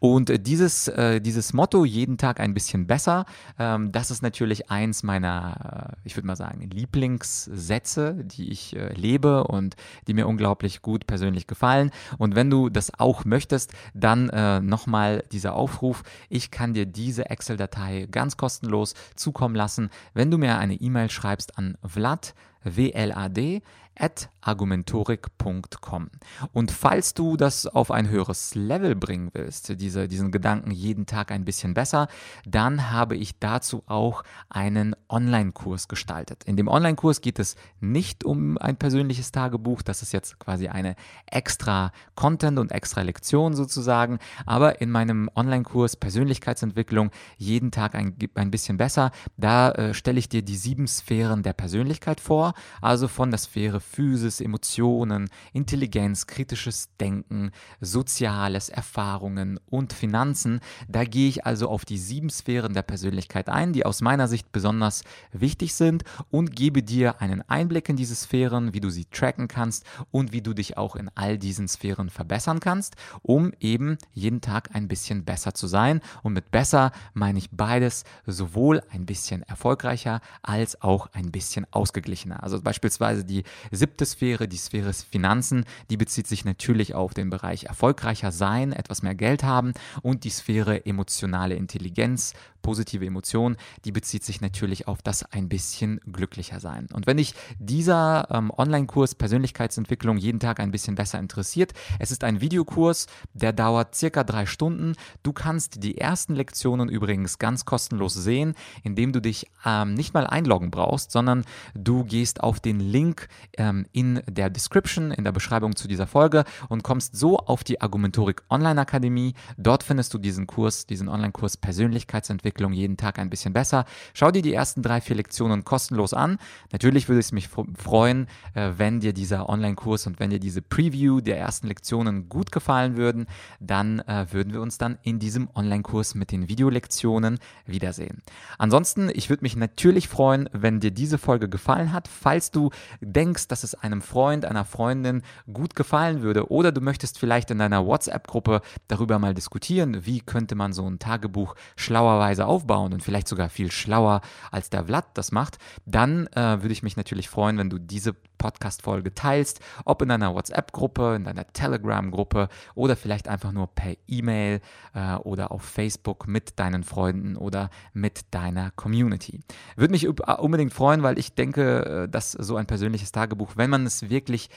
Und 0.00 0.46
dieses, 0.46 0.88
äh, 0.88 1.20
dieses 1.20 1.52
Motto, 1.52 1.84
jeden 1.84 2.18
Tag 2.18 2.40
ein 2.40 2.54
bisschen 2.54 2.86
besser, 2.86 3.24
ähm, 3.58 3.92
das 3.92 4.10
ist 4.10 4.22
natürlich 4.22 4.70
eins 4.70 5.02
meiner, 5.02 5.92
äh, 5.92 5.96
ich 6.04 6.16
würde 6.16 6.26
mal 6.26 6.36
sagen, 6.36 6.68
Lieblingssätze, 6.68 8.24
die 8.24 8.50
ich 8.50 8.76
äh, 8.76 8.92
lebe 8.94 9.44
und 9.44 9.76
die 10.06 10.14
mir 10.14 10.26
unglaublich 10.26 10.82
gut 10.82 11.06
persönlich 11.06 11.46
gefallen. 11.46 11.90
Und 12.18 12.34
wenn 12.34 12.50
du 12.50 12.70
das 12.72 12.98
auch 12.98 13.24
möchtest, 13.24 13.72
dann 13.94 14.28
äh, 14.30 14.60
nochmal 14.60 15.24
dieser 15.32 15.54
Aufruf. 15.54 16.02
Ich 16.28 16.50
kann 16.50 16.74
dir 16.74 16.86
diese 16.86 17.30
Excel-Datei 17.30 18.08
ganz 18.10 18.36
kostenlos 18.36 18.94
zukommen 19.14 19.54
lassen, 19.54 19.90
wenn 20.14 20.30
du 20.30 20.38
mir 20.38 20.58
eine 20.58 20.74
E-Mail 20.74 21.10
schreibst 21.10 21.58
an 21.58 21.76
vlad, 21.84 22.34
W-L-A-D, 22.64 23.62
at 23.98 24.30
argumentorik.com. 24.40 26.10
Und 26.52 26.72
falls 26.72 27.14
du 27.14 27.36
das 27.36 27.66
auf 27.66 27.90
ein 27.90 28.08
höheres 28.08 28.54
Level 28.54 28.94
bringen 28.94 29.30
willst, 29.32 29.80
diese, 29.80 30.08
diesen 30.08 30.32
Gedanken 30.32 30.70
jeden 30.70 31.06
Tag 31.06 31.30
ein 31.30 31.44
bisschen 31.44 31.74
besser, 31.74 32.08
dann 32.46 32.90
habe 32.90 33.16
ich 33.16 33.38
dazu 33.38 33.82
auch 33.86 34.22
einen 34.48 34.96
Online-Kurs 35.12 35.88
gestaltet. 35.88 36.44
In 36.44 36.56
dem 36.56 36.68
Online-Kurs 36.68 37.20
geht 37.20 37.38
es 37.38 37.56
nicht 37.80 38.24
um 38.24 38.58
ein 38.58 38.76
persönliches 38.76 39.30
Tagebuch, 39.30 39.82
das 39.82 40.02
ist 40.02 40.12
jetzt 40.12 40.38
quasi 40.38 40.68
eine 40.68 40.96
extra 41.26 41.92
Content 42.14 42.58
und 42.58 42.72
extra 42.72 43.02
Lektion 43.02 43.54
sozusagen, 43.54 44.18
aber 44.46 44.80
in 44.80 44.90
meinem 44.90 45.30
Online-Kurs 45.36 45.96
Persönlichkeitsentwicklung 45.96 47.10
jeden 47.36 47.70
Tag 47.70 47.94
ein, 47.94 48.16
ein 48.34 48.50
bisschen 48.50 48.78
besser, 48.78 49.10
da 49.36 49.70
äh, 49.72 49.94
stelle 49.94 50.18
ich 50.18 50.28
dir 50.28 50.42
die 50.42 50.56
sieben 50.56 50.86
Sphären 50.86 51.42
der 51.42 51.52
Persönlichkeit 51.52 52.20
vor, 52.20 52.54
also 52.80 53.08
von 53.08 53.30
der 53.30 53.38
Sphäre 53.38 53.80
Physis, 53.80 54.40
Emotionen, 54.40 55.28
Intelligenz, 55.52 56.26
kritisches 56.26 56.96
Denken, 56.96 57.50
Soziales, 57.80 58.68
Erfahrungen 58.68 59.60
und 59.66 59.92
Finanzen. 59.92 60.60
Da 60.88 61.04
gehe 61.04 61.28
ich 61.28 61.44
also 61.44 61.68
auf 61.68 61.84
die 61.84 61.98
sieben 61.98 62.30
Sphären 62.30 62.72
der 62.74 62.82
Persönlichkeit 62.82 63.48
ein, 63.48 63.72
die 63.72 63.84
aus 63.84 64.00
meiner 64.00 64.28
Sicht 64.28 64.52
besonders 64.52 65.01
wichtig 65.32 65.74
sind 65.74 66.04
und 66.30 66.54
gebe 66.54 66.82
dir 66.82 67.20
einen 67.20 67.42
Einblick 67.48 67.88
in 67.88 67.96
diese 67.96 68.14
Sphären, 68.14 68.74
wie 68.74 68.80
du 68.80 68.90
sie 68.90 69.06
tracken 69.06 69.48
kannst 69.48 69.84
und 70.10 70.32
wie 70.32 70.42
du 70.42 70.54
dich 70.54 70.76
auch 70.76 70.96
in 70.96 71.10
all 71.14 71.38
diesen 71.38 71.68
Sphären 71.68 72.10
verbessern 72.10 72.60
kannst, 72.60 72.96
um 73.22 73.52
eben 73.60 73.98
jeden 74.12 74.40
Tag 74.40 74.70
ein 74.74 74.88
bisschen 74.88 75.24
besser 75.24 75.54
zu 75.54 75.66
sein. 75.66 76.00
Und 76.22 76.32
mit 76.32 76.50
besser 76.50 76.92
meine 77.14 77.38
ich 77.38 77.50
beides, 77.50 78.04
sowohl 78.26 78.82
ein 78.90 79.06
bisschen 79.06 79.42
erfolgreicher 79.42 80.20
als 80.42 80.80
auch 80.82 81.08
ein 81.12 81.30
bisschen 81.30 81.66
ausgeglichener. 81.70 82.42
Also 82.42 82.60
beispielsweise 82.60 83.24
die 83.24 83.44
siebte 83.70 84.06
Sphäre, 84.06 84.48
die 84.48 84.56
Sphäre 84.56 84.92
Finanzen, 84.92 85.64
die 85.90 85.96
bezieht 85.96 86.26
sich 86.26 86.44
natürlich 86.44 86.94
auf 86.94 87.14
den 87.14 87.30
Bereich 87.30 87.64
erfolgreicher 87.64 88.32
sein, 88.32 88.72
etwas 88.72 89.02
mehr 89.02 89.14
Geld 89.14 89.42
haben 89.42 89.72
und 90.02 90.24
die 90.24 90.30
Sphäre 90.30 90.84
emotionale 90.86 91.54
Intelligenz, 91.54 92.34
positive 92.62 93.04
Emotionen, 93.04 93.56
die 93.84 93.92
bezieht 93.92 94.24
sich 94.24 94.40
natürlich 94.40 94.81
auf 94.86 95.02
das 95.02 95.24
ein 95.32 95.48
bisschen 95.48 96.00
glücklicher 96.10 96.60
sein. 96.60 96.88
Und 96.92 97.06
wenn 97.06 97.16
dich 97.16 97.34
dieser 97.58 98.28
ähm, 98.30 98.50
Online-Kurs 98.56 99.14
Persönlichkeitsentwicklung 99.14 100.16
jeden 100.16 100.40
Tag 100.40 100.60
ein 100.60 100.70
bisschen 100.70 100.94
besser 100.94 101.18
interessiert, 101.18 101.72
es 101.98 102.10
ist 102.10 102.24
ein 102.24 102.40
Videokurs, 102.40 103.06
der 103.34 103.52
dauert 103.52 103.94
circa 103.94 104.24
drei 104.24 104.46
Stunden. 104.46 104.94
Du 105.22 105.32
kannst 105.32 105.82
die 105.82 105.98
ersten 105.98 106.34
Lektionen 106.34 106.88
übrigens 106.88 107.38
ganz 107.38 107.64
kostenlos 107.64 108.14
sehen, 108.14 108.54
indem 108.82 109.12
du 109.12 109.20
dich 109.20 109.50
ähm, 109.64 109.94
nicht 109.94 110.14
mal 110.14 110.26
einloggen 110.26 110.70
brauchst, 110.70 111.10
sondern 111.10 111.44
du 111.74 112.04
gehst 112.04 112.42
auf 112.42 112.60
den 112.60 112.80
Link 112.80 113.28
ähm, 113.56 113.86
in 113.92 114.22
der 114.28 114.50
Description, 114.50 115.10
in 115.10 115.24
der 115.24 115.32
Beschreibung 115.32 115.76
zu 115.76 115.88
dieser 115.88 116.06
Folge 116.06 116.44
und 116.68 116.82
kommst 116.82 117.16
so 117.16 117.38
auf 117.38 117.64
die 117.64 117.80
Argumentorik 117.80 118.42
Online 118.50 118.80
Akademie. 118.80 119.34
Dort 119.56 119.82
findest 119.82 120.14
du 120.14 120.18
diesen 120.18 120.46
Kurs, 120.46 120.86
diesen 120.86 121.08
Online-Kurs 121.08 121.56
Persönlichkeitsentwicklung 121.56 122.52
Entwicklung 122.52 122.72
jeden 122.72 122.96
Tag 122.96 123.18
ein 123.18 123.30
bisschen 123.30 123.52
besser. 123.52 123.84
Schau 124.14 124.30
dir 124.30 124.42
die 124.42 124.52
ersten 124.52 124.71
ersten 124.72 124.82
drei, 124.82 125.02
vier 125.02 125.16
Lektionen 125.16 125.64
kostenlos 125.64 126.14
an. 126.14 126.38
Natürlich 126.72 127.06
würde 127.06 127.20
es 127.20 127.30
mich 127.30 127.48
freuen, 127.48 128.26
äh, 128.54 128.70
wenn 128.78 129.00
dir 129.00 129.12
dieser 129.12 129.50
Online-Kurs 129.50 130.06
und 130.06 130.18
wenn 130.18 130.30
dir 130.30 130.40
diese 130.40 130.62
Preview 130.62 131.20
der 131.20 131.38
ersten 131.38 131.66
Lektionen 131.66 132.30
gut 132.30 132.50
gefallen 132.52 132.96
würden. 132.96 133.26
Dann 133.60 134.00
äh, 134.00 134.24
würden 134.30 134.54
wir 134.54 134.62
uns 134.62 134.78
dann 134.78 134.96
in 135.02 135.18
diesem 135.18 135.50
Online-Kurs 135.54 136.14
mit 136.14 136.32
den 136.32 136.48
Videolektionen 136.48 137.38
wiedersehen. 137.66 138.22
Ansonsten, 138.56 139.10
ich 139.12 139.28
würde 139.28 139.42
mich 139.42 139.56
natürlich 139.56 140.08
freuen, 140.08 140.48
wenn 140.52 140.80
dir 140.80 140.90
diese 140.90 141.18
Folge 141.18 141.50
gefallen 141.50 141.92
hat. 141.92 142.08
Falls 142.08 142.50
du 142.50 142.70
denkst, 143.02 143.48
dass 143.48 143.64
es 143.64 143.74
einem 143.74 144.00
Freund, 144.00 144.46
einer 144.46 144.64
Freundin 144.64 145.20
gut 145.52 145.74
gefallen 145.74 146.22
würde 146.22 146.50
oder 146.50 146.72
du 146.72 146.80
möchtest 146.80 147.18
vielleicht 147.18 147.50
in 147.50 147.58
deiner 147.58 147.84
WhatsApp-Gruppe 147.84 148.62
darüber 148.88 149.18
mal 149.18 149.34
diskutieren, 149.34 150.06
wie 150.06 150.20
könnte 150.20 150.54
man 150.54 150.72
so 150.72 150.88
ein 150.88 150.98
Tagebuch 150.98 151.56
schlauerweise 151.76 152.46
aufbauen 152.46 152.94
und 152.94 153.02
vielleicht 153.02 153.28
sogar 153.28 153.50
viel 153.50 153.70
schlauer 153.70 154.22
als 154.50 154.61
der 154.70 154.84
Vlad 154.84 155.06
das 155.14 155.32
macht, 155.32 155.58
dann 155.86 156.26
äh, 156.28 156.62
würde 156.62 156.72
ich 156.72 156.82
mich 156.82 156.96
natürlich 156.96 157.28
freuen, 157.28 157.58
wenn 157.58 157.70
du 157.70 157.78
diese 157.78 158.14
Podcast-Folge 158.42 159.14
teilst, 159.14 159.60
ob 159.84 160.02
in 160.02 160.08
deiner 160.08 160.34
WhatsApp-Gruppe, 160.34 161.14
in 161.14 161.24
deiner 161.24 161.46
Telegram-Gruppe 161.46 162.48
oder 162.74 162.96
vielleicht 162.96 163.28
einfach 163.28 163.52
nur 163.52 163.68
per 163.68 163.94
E-Mail 164.08 164.60
äh, 164.94 165.14
oder 165.14 165.52
auf 165.52 165.62
Facebook 165.62 166.26
mit 166.26 166.58
deinen 166.58 166.82
Freunden 166.82 167.36
oder 167.36 167.70
mit 167.92 168.32
deiner 168.32 168.72
Community. 168.72 169.40
Würde 169.76 169.92
mich 169.92 170.08
unbedingt 170.08 170.72
freuen, 170.72 171.02
weil 171.02 171.18
ich 171.18 171.34
denke, 171.34 172.04
äh, 172.04 172.08
dass 172.08 172.32
so 172.32 172.56
ein 172.56 172.66
persönliches 172.66 173.12
Tagebuch, 173.12 173.52
wenn 173.56 173.70
man 173.70 173.86
es 173.86 174.10
wirklich 174.10 174.50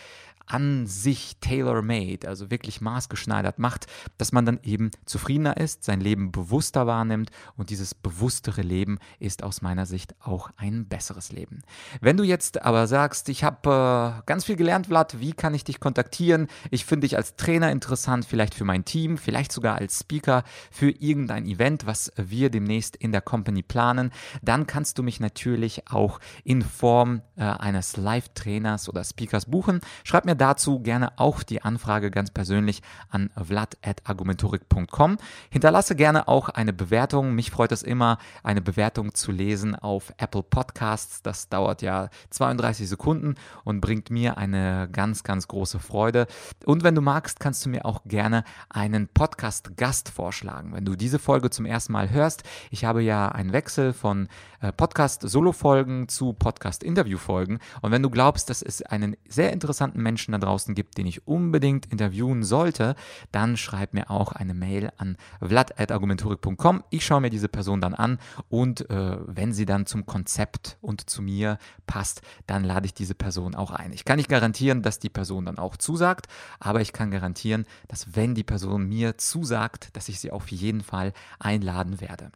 an 0.46 0.88
sich 0.88 1.38
tailor-made, 1.42 2.28
also 2.28 2.52
wirklich 2.52 2.82
maßgeschneidert 2.82 3.60
macht, 3.60 3.88
dass 4.18 4.32
man 4.32 4.46
dann 4.46 4.60
eben 4.64 4.92
zufriedener 5.06 5.58
ist, 5.58 5.84
sein 5.84 6.00
Leben 6.00 6.32
bewusster 6.32 6.88
wahrnimmt 6.88 7.32
und 7.56 7.70
dieses 7.70 7.96
bewusstere 7.96 8.62
Leben 8.62 9.00
ist 9.20 9.44
aus 9.44 9.62
meiner 9.62 9.86
Sicht 9.86 10.16
auch 10.22 10.50
ein 10.58 10.88
besseres 10.88 11.32
Leben. 11.32 11.62
Wenn 12.02 12.18
du 12.18 12.24
jetzt 12.24 12.62
aber 12.62 12.88
sagst, 12.88 13.30
ich 13.30 13.44
habe 13.44 14.22
äh, 14.22 14.22
ganz 14.26 14.46
viel 14.46 14.56
gelernt, 14.56 14.88
Vlad, 14.88 15.20
wie 15.20 15.34
kann 15.34 15.54
ich 15.54 15.64
dich 15.64 15.80
kontaktieren? 15.80 16.48
Ich 16.72 16.86
finde 16.86 17.08
dich 17.08 17.18
als 17.18 17.36
Trainer 17.36 17.72
interessant, 17.72 18.26
vielleicht 18.26 18.54
für 18.54 18.66
mein 18.66 18.86
Team, 18.86 19.18
vielleicht 19.18 19.52
sogar 19.52 19.76
als 19.76 20.00
Speaker 20.00 20.44
für 20.72 20.90
irgendein 20.90 21.46
Event, 21.46 21.86
was 21.86 22.12
wir 22.18 22.50
demnächst 22.50 22.96
in 22.96 23.12
der 23.12 23.22
Company 23.22 23.64
planen, 23.64 24.12
dann 24.42 24.68
kannst 24.68 24.98
du 24.98 25.04
mich 25.04 25.20
natürlich 25.20 25.90
auch 25.90 26.20
in 26.44 26.62
Form 26.62 27.22
äh, 27.36 27.44
eines 27.44 27.98
Live-Trainers 27.98 28.90
oder 28.90 29.04
Speakers 29.04 29.46
buchen. 29.46 29.82
Schreib 30.04 30.26
mir 30.26 30.35
dazu 30.36 30.80
gerne 30.80 31.18
auch 31.18 31.44
die 31.44 31.62
Anfrage 31.62 32.12
ganz 32.12 32.32
persönlich 32.32 32.82
an 33.10 33.30
vlad.argumentorik.com. 33.36 35.18
Hinterlasse 35.50 35.96
gerne 35.96 36.28
auch 36.28 36.50
eine 36.50 36.74
Bewertung. 36.74 37.34
Mich 37.34 37.52
freut 37.52 37.72
es 37.72 37.84
immer, 37.84 38.18
eine 38.44 38.62
Bewertung 38.62 39.14
zu 39.14 39.32
lesen 39.32 39.76
auf 39.76 40.14
Apple 40.18 40.44
Podcasts. 40.44 41.22
Das 41.22 41.50
dauert 41.50 41.82
ja 41.82 42.10
32 42.30 42.88
Sekunden 42.88 43.36
und 43.64 43.82
bringt 43.82 44.10
mir 44.10 44.38
eine 44.38 44.90
ganz, 44.92 45.24
ganz 45.24 45.48
große 45.48 45.80
Freude. 45.80 46.28
Und 46.66 46.84
wenn 46.84 46.96
du 46.96 47.02
magst, 47.02 47.40
kannst 47.40 47.66
du 47.66 47.70
mir 47.70 47.86
auch 47.86 48.04
gerne 48.06 48.44
einen 48.70 49.08
Podcast-Gast 49.08 50.10
vorschlagen. 50.10 50.74
Wenn 50.74 50.86
du 50.86 50.96
diese 50.96 51.20
Folge 51.20 51.50
zum 51.50 51.66
ersten 51.66 51.94
Mal 51.94 52.10
hörst, 52.10 52.44
ich 52.72 52.86
habe 52.86 53.02
ja 53.02 53.30
einen 53.30 53.54
Wechsel 53.54 53.94
von 53.94 54.28
Podcast-Solo-Folgen 54.72 56.08
zu 56.08 56.34
Podcast-Interview-Folgen. 56.34 57.60
Und 57.82 57.92
wenn 57.92 58.04
du 58.04 58.10
glaubst, 58.10 58.50
dass 58.50 58.62
es 58.62 58.82
einen 58.82 59.16
sehr 59.28 59.54
interessanten 59.54 60.02
Menschen 60.02 60.16
Menschen 60.16 60.32
da 60.32 60.38
draußen 60.38 60.76
gibt, 60.76 60.98
den 60.98 61.08
ich 61.08 61.28
unbedingt 61.28 61.88
interviewen 61.88 62.44
sollte, 62.44 62.96
dann 63.34 63.58
schreib 63.58 63.94
mir 63.94 64.10
auch 64.10 64.32
eine 64.32 64.54
Mail 64.54 64.92
an 64.96 65.18
vlad.argumentorik.com. 65.42 66.84
Ich 66.90 67.06
schaue 67.06 67.20
mir 67.20 67.30
diese 67.30 67.50
Person 67.50 67.82
dann 67.82 67.94
an 67.94 68.18
und 68.48 68.90
äh, 68.90 69.18
wenn 69.26 69.52
sie 69.52 69.66
dann 69.66 69.86
zum 69.86 70.06
Konzept 70.06 70.78
und 70.80 71.10
zu 71.10 71.22
mir 71.22 71.58
passt, 71.86 72.22
dann 72.48 72.64
lade 72.64 72.86
ich 72.86 72.94
diese 72.94 73.14
Person 73.14 73.56
auch 73.56 73.72
ein. 73.72 73.92
Ich 73.92 74.06
kann 74.06 74.16
nicht 74.16 74.30
garantieren, 74.30 74.82
dass 74.82 75.00
die 75.00 75.10
Person 75.10 75.44
dann 75.44 75.58
auch 75.58 75.76
zusagt, 75.76 76.28
aber 76.62 76.80
ich 76.80 76.94
kann 76.94 77.12
garantieren, 77.12 77.66
dass 77.90 78.16
wenn 78.16 78.36
die 78.36 78.44
Person 78.44 78.88
mir 78.88 79.18
zusagt, 79.18 79.90
dass 79.98 80.08
ich 80.08 80.22
sie 80.22 80.32
auf 80.32 80.48
jeden 80.48 80.82
Fall 80.82 81.12
einladen 81.40 82.00
werde. 82.00 82.32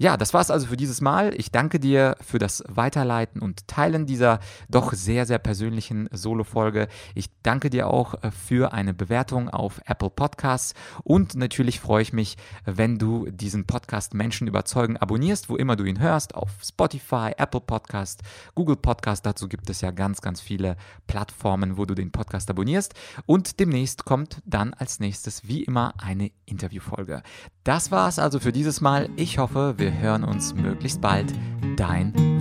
Ja, 0.00 0.16
das 0.16 0.32
war 0.32 0.40
es 0.40 0.50
also 0.50 0.68
für 0.68 0.76
dieses 0.76 1.00
Mal. 1.00 1.34
Ich 1.34 1.50
danke 1.50 1.67
dir 1.76 2.16
für 2.22 2.38
das 2.38 2.64
Weiterleiten 2.66 3.42
und 3.42 3.68
Teilen 3.68 4.06
dieser 4.06 4.40
doch 4.70 4.94
sehr, 4.94 5.26
sehr 5.26 5.38
persönlichen 5.38 6.08
Solo-Folge. 6.10 6.88
Ich 7.14 7.26
danke 7.42 7.68
dir 7.68 7.88
auch 7.88 8.22
äh, 8.22 8.30
für 8.30 8.72
eine 8.72 8.94
Bewertung 8.94 9.50
auf 9.50 9.82
Apple 9.84 10.08
Podcasts 10.08 10.72
und 11.04 11.34
natürlich 11.34 11.80
freue 11.80 12.00
ich 12.00 12.14
mich, 12.14 12.36
wenn 12.64 12.96
du 12.98 13.30
diesen 13.30 13.66
Podcast 13.66 14.14
Menschen 14.14 14.48
überzeugen 14.48 14.96
abonnierst, 14.96 15.50
wo 15.50 15.56
immer 15.56 15.76
du 15.76 15.84
ihn 15.84 16.00
hörst, 16.00 16.34
auf 16.34 16.50
Spotify, 16.64 17.32
Apple 17.36 17.60
Podcast, 17.60 18.22
Google 18.54 18.76
Podcast. 18.76 19.26
Dazu 19.26 19.48
gibt 19.48 19.68
es 19.68 19.80
ja 19.82 19.90
ganz, 19.90 20.22
ganz 20.22 20.40
viele 20.40 20.76
Plattformen, 21.06 21.76
wo 21.76 21.84
du 21.84 21.94
den 21.94 22.10
Podcast 22.10 22.48
abonnierst. 22.50 22.94
Und 23.26 23.60
demnächst 23.60 24.04
kommt 24.04 24.40
dann 24.46 24.74
als 24.74 25.00
nächstes 25.00 25.46
wie 25.46 25.62
immer 25.64 25.94
eine 25.98 26.30
Interviewfolge. 26.46 27.22
Das 27.64 27.90
war 27.90 28.08
es 28.08 28.18
also 28.18 28.40
für 28.40 28.52
dieses 28.52 28.80
Mal. 28.80 29.08
Ich 29.16 29.38
hoffe, 29.38 29.74
wir 29.76 29.98
hören 29.98 30.24
uns 30.24 30.54
möglichst 30.54 31.00
bald. 31.00 31.32
Dein 31.76 32.37